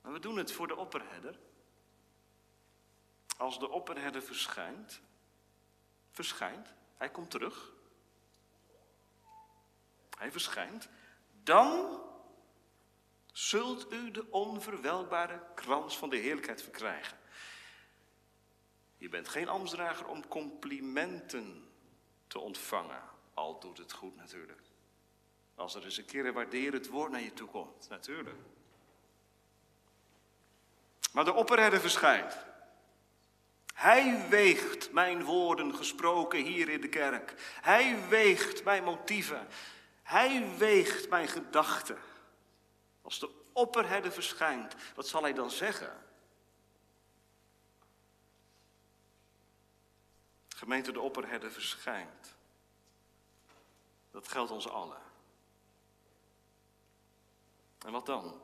[0.00, 1.38] Maar we doen het voor de opperherder.
[3.36, 5.00] Als de opperherder verschijnt,
[6.10, 7.72] verschijnt, hij komt terug.
[10.18, 10.88] Hij verschijnt,
[11.42, 12.00] dan
[13.32, 17.18] zult u de onverwelbare krans van de heerlijkheid verkrijgen.
[18.96, 21.69] Je bent geen ambtsdrager om complimenten
[22.30, 23.02] te ontvangen.
[23.34, 24.60] Al doet het goed natuurlijk.
[25.54, 28.38] Als er eens een keer een waarderend woord naar je toe komt, natuurlijk.
[31.12, 32.36] Maar de opperherder verschijnt.
[33.74, 37.34] Hij weegt mijn woorden gesproken hier in de kerk.
[37.60, 39.48] Hij weegt mijn motieven.
[40.02, 41.98] Hij weegt mijn gedachten.
[43.02, 45.92] Als de opperherde verschijnt, wat zal hij dan zeggen?
[50.60, 52.36] Gemeente de opperherde verschijnt.
[54.10, 54.98] Dat geldt ons allen.
[57.86, 58.40] En wat dan?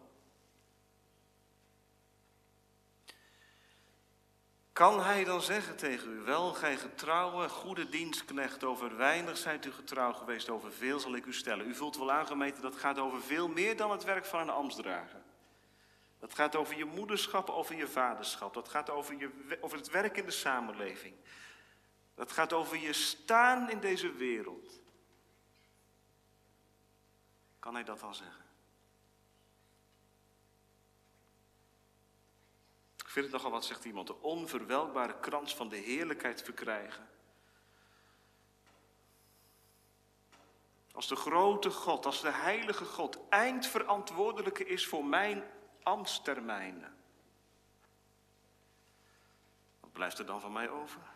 [4.72, 9.72] Kan hij dan zeggen tegen u, wel, gij getrouwe, goede dienstknecht, over weinig zijt u
[9.72, 11.68] getrouw geweest, over veel zal ik u stellen.
[11.68, 15.22] U voelt wel aangemeten, dat gaat over veel meer dan het werk van een ambtsdrager.
[16.18, 18.54] Dat gaat over je moederschap, over je vaderschap.
[18.54, 21.14] Dat gaat over, je, over het werk in de samenleving.
[22.16, 24.80] Dat gaat over je staan in deze wereld.
[27.58, 28.44] Kan hij dat dan zeggen?
[32.96, 37.08] Ik vind het nogal wat, zegt iemand, de onverwelkbare krans van de heerlijkheid verkrijgen.
[40.92, 45.44] Als de grote God, als de heilige God eindverantwoordelijke is voor mijn
[45.82, 46.96] ambtstermijnen.
[49.80, 51.15] Wat blijft er dan van mij over?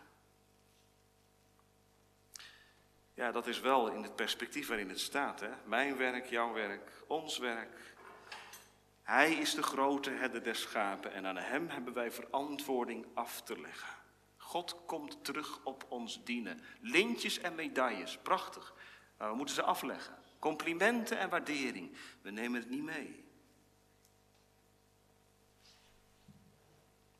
[3.20, 5.40] Ja, dat is wel in het perspectief waarin het staat.
[5.40, 5.50] Hè?
[5.64, 7.96] Mijn werk, jouw werk, ons werk.
[9.02, 13.60] Hij is de grote herder der schapen en aan hem hebben wij verantwoording af te
[13.60, 13.94] leggen.
[14.36, 16.60] God komt terug op ons dienen.
[16.80, 18.74] Lintjes en medailles, prachtig.
[19.18, 20.18] Maar we moeten ze afleggen.
[20.38, 23.24] Complimenten en waardering, we nemen het niet mee.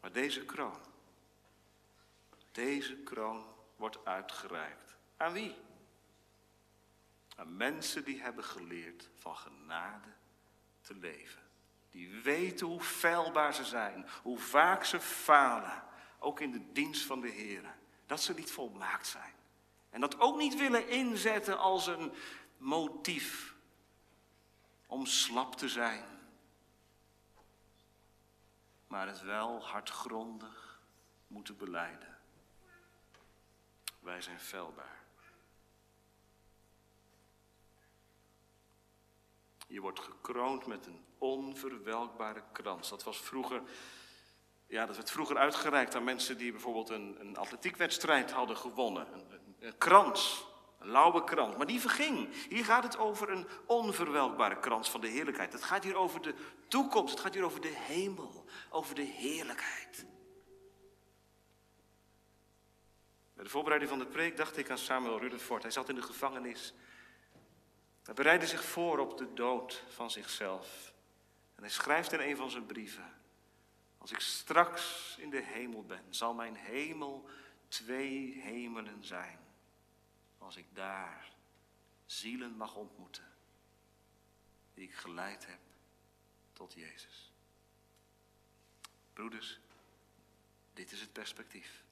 [0.01, 0.80] Maar deze kroon,
[2.53, 3.44] deze kroon
[3.76, 4.96] wordt uitgereikt.
[5.16, 5.68] Aan wie?
[7.41, 10.09] Aan mensen die hebben geleerd van genade
[10.80, 11.43] te leven.
[11.91, 15.84] Die weten hoe feilbaar ze zijn, hoe vaak ze falen,
[16.18, 17.74] ook in de dienst van de Heer.
[18.07, 19.34] Dat ze niet volmaakt zijn.
[19.91, 22.12] En dat ook niet willen inzetten als een
[22.57, 23.55] motief
[24.86, 26.05] om slap te zijn.
[28.86, 30.80] Maar het wel hardgrondig
[31.26, 32.18] moeten beleiden.
[34.01, 34.99] Wij zijn feilbaar.
[39.70, 42.88] Je wordt gekroond met een onverwelkbare krans.
[42.88, 43.62] Dat was vroeger,
[44.66, 49.06] ja, dat werd vroeger uitgereikt aan mensen die bijvoorbeeld een, een atletiekwedstrijd hadden gewonnen.
[49.12, 50.46] Een, een, krans,
[50.78, 51.56] een lauwe krans.
[51.56, 52.46] Maar die verging.
[52.48, 55.52] Hier gaat het over een onverwelkbare krans van de heerlijkheid.
[55.52, 56.34] Het gaat hier over de
[56.68, 57.10] toekomst.
[57.10, 58.44] Het gaat hier over de hemel.
[58.70, 60.06] Over de heerlijkheid.
[63.34, 65.62] Bij de voorbereiding van de preek dacht ik aan Samuel Rutherford.
[65.62, 66.74] Hij zat in de gevangenis.
[68.03, 70.92] Hij bereidde zich voor op de dood van zichzelf.
[71.55, 73.14] En hij schrijft in een van zijn brieven:
[73.98, 77.28] Als ik straks in de hemel ben, zal mijn hemel
[77.68, 79.38] twee hemelen zijn.
[80.38, 81.32] Als ik daar
[82.07, 83.32] zielen mag ontmoeten,
[84.74, 85.61] die ik geleid heb
[86.53, 87.32] tot Jezus.
[89.12, 89.61] Broeders,
[90.72, 91.84] dit is het perspectief.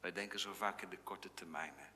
[0.00, 1.88] Wij denken zo vaak in de korte termijnen.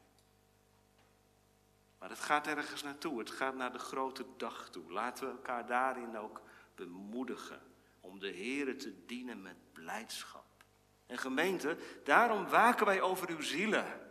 [1.99, 3.19] Maar het gaat ergens naartoe.
[3.19, 4.93] Het gaat naar de grote dag toe.
[4.93, 6.43] Laten we elkaar daarin ook
[6.75, 7.63] bemoedigen.
[8.01, 10.47] Om de Here te dienen met blijdschap.
[11.07, 14.11] En gemeente, daarom waken wij over uw zielen.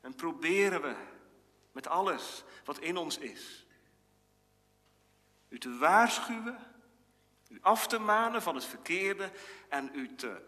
[0.00, 0.94] En proberen we
[1.72, 3.66] met alles wat in ons is.
[5.48, 6.58] U te waarschuwen,
[7.48, 9.32] u af te manen van het verkeerde
[9.68, 10.42] en u te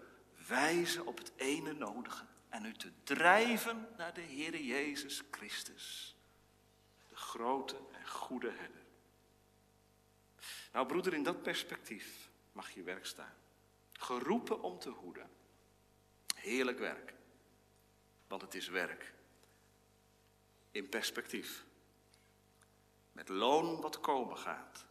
[0.46, 2.24] wijzen op het ene nodige
[2.54, 6.16] en u te drijven naar de Heer Jezus Christus,
[7.08, 8.82] de grote en goede herder.
[10.72, 13.34] Nou broeder, in dat perspectief mag je werk staan.
[13.92, 15.30] Geroepen om te hoeden.
[16.34, 17.14] Heerlijk werk,
[18.26, 19.14] want het is werk.
[20.70, 21.64] In perspectief.
[23.12, 24.84] Met loon wat komen gaat.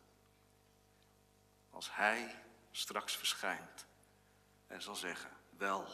[1.70, 3.86] Als Hij straks verschijnt
[4.68, 5.88] en zal zeggen, wel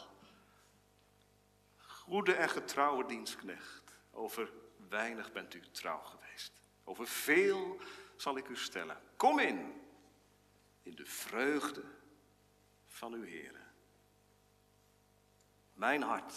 [2.10, 4.52] Goede en getrouwe dienstknecht, over
[4.88, 6.52] weinig bent u trouw geweest.
[6.84, 7.80] Over veel
[8.16, 9.00] zal ik u stellen.
[9.16, 9.80] Kom in,
[10.82, 11.84] in de vreugde
[12.86, 13.60] van uw Heer.
[15.74, 16.34] Mijn hart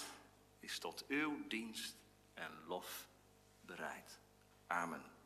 [0.60, 1.96] is tot uw dienst
[2.34, 3.08] en lof
[3.62, 4.20] bereid.
[4.68, 5.13] Amen.